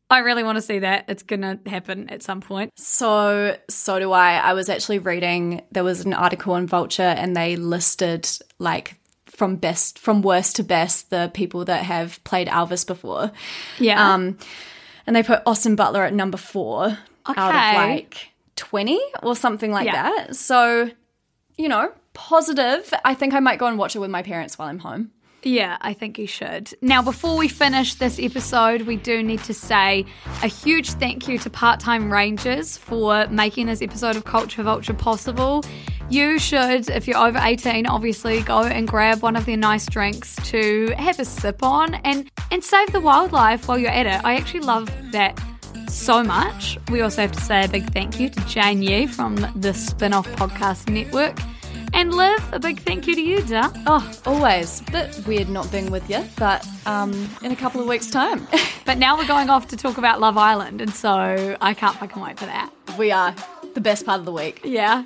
I 0.10 0.19
really 0.19 0.43
want 0.43 0.58
to 0.58 0.62
see 0.63 0.79
that. 0.79 1.05
It's 1.08 1.23
gonna 1.23 1.60
happen 1.65 2.10
at 2.10 2.23
some 2.23 2.41
point. 2.41 2.71
So, 2.75 3.55
so 3.69 3.99
do 3.99 4.12
I. 4.12 4.36
I 4.38 4.53
was 4.53 4.67
actually 4.69 4.99
reading, 4.99 5.62
there 5.71 5.84
was 5.84 6.05
an 6.05 6.13
article 6.13 6.55
in 6.55 6.65
Vulture 6.67 7.03
and 7.03 7.36
they 7.36 7.55
listed 7.55 8.27
like 8.60 8.99
from 9.36 9.56
best, 9.58 10.00
from 10.00 10.21
worst 10.21 10.56
to 10.58 10.63
best, 10.63 11.10
the 11.10 11.30
people 11.34 11.65
that 11.65 11.84
have 11.84 12.24
played 12.24 12.48
Elvis 12.48 12.86
before. 12.88 13.32
Yeah. 13.80 14.13
Um, 14.13 14.38
and 15.06 15.15
they 15.15 15.24
put 15.24 15.41
Austin 15.45 15.76
Butler 15.76 16.04
at 16.04 16.13
number 16.13 16.38
four 16.38 16.98
out 17.28 17.38
of 17.38 17.76
like 17.76 18.30
20 18.56 19.00
or 19.24 19.36
something 19.36 19.71
like 19.71 19.86
Yeah. 19.86 20.04
that. 20.10 20.36
So, 20.36 20.89
you 21.58 21.67
know, 21.67 21.91
positive. 22.13 22.91
I 23.04 23.13
think 23.13 23.34
I 23.34 23.39
might 23.39 23.60
go 23.60 23.67
and 23.67 23.78
watch 23.78 23.95
it 23.95 24.00
with 24.00 24.10
my 24.10 24.21
parents 24.24 24.58
while 24.58 24.69
I'm 24.69 24.80
home. 24.80 25.12
Yeah, 25.43 25.78
I 25.80 25.93
think 25.93 26.17
you 26.17 26.26
should. 26.26 26.74
Now, 26.82 27.04
before 27.04 27.38
we 27.38 27.48
finish 27.48 27.93
this 27.95 28.17
episode, 28.19 28.82
we 28.84 28.95
do 28.95 29.21
need 29.21 29.43
to 29.43 29.54
say 29.54 30.04
a 30.41 30.48
huge 30.48 30.89
thank 30.93 31.28
you 31.28 31.38
to 31.38 31.52
Part 31.52 31.80
Time 31.80 32.12
Rangers 32.12 32.78
for 32.78 33.28
making 33.28 33.67
this 33.67 33.84
episode 33.84 34.15
of 34.15 34.24
Culture 34.26 34.63
Vulture 34.63 34.95
possible. 34.95 35.63
You 36.10 36.38
should, 36.39 36.89
if 36.89 37.08
you're 37.08 37.18
over 37.18 37.39
18, 37.41 37.88
obviously 37.88 38.41
go 38.41 38.62
and 38.62 38.88
grab 38.88 39.22
one 39.22 39.36
of 39.36 39.46
their 39.46 39.58
nice 39.58 39.86
drinks 39.88 40.36
to 40.52 40.94
have 40.98 41.20
a 41.20 41.26
sip 41.26 41.63
on 41.63 41.96
and, 41.96 42.30
and 42.52 42.63
save 42.63 42.91
the 42.91 43.02
wildlife 43.02 43.68
while 43.68 43.78
you're 43.78 43.89
at 43.89 44.06
it. 44.06 44.24
I 44.24 44.36
actually 44.36 44.62
love 44.62 44.89
that 45.12 45.39
so 45.89 46.24
much. 46.24 46.78
We 46.91 47.02
also 47.02 47.22
have 47.24 47.32
to 47.32 47.41
say 47.41 47.65
a 47.65 47.68
big 47.68 47.91
thank 47.91 48.20
you 48.20 48.30
to 48.30 48.39
Jane 48.46 48.84
Yee 48.84 49.08
from 49.08 49.36
the 49.56 49.74
Spin 49.74 50.13
Off 50.13 50.28
Podcast 50.34 50.89
Network. 50.89 51.38
And 51.94 52.13
Liv, 52.13 52.39
a 52.54 52.60
big 52.60 52.82
thank 52.82 53.08
you 53.08 53.15
to 53.15 53.22
you, 53.22 53.41
Duh. 53.41 53.70
Oh, 53.88 54.12
always. 54.26 54.82
Bit 54.91 55.26
weird 55.26 55.50
not 55.50 55.72
being 55.72 55.89
with 55.91 56.08
you, 56.10 56.24
but 56.38 56.65
um, 56.86 57.30
in 57.41 57.52
a 57.52 57.56
couple 57.56 57.82
of 57.82 57.88
weeks' 57.88 58.12
time, 58.12 58.48
But 58.86 59.00
now 59.00 59.18
we're 59.18 59.28
going 59.28 59.50
off 59.50 59.70
to 59.70 59.78
talk 59.78 59.98
about 59.98 60.20
Love 60.22 60.38
Island, 60.38 60.82
and 60.82 60.94
so 60.94 61.58
I 61.60 61.74
can't 61.74 61.96
fucking 61.98 62.22
wait 62.22 62.38
for 62.38 62.46
that. 62.46 62.70
we 63.00 63.12
are 63.12 63.34
the 63.74 63.82
best 63.82 64.06
part 64.06 64.20
of 64.20 64.26
the 64.26 64.32
week. 64.32 64.62
Yeah. 64.63 65.06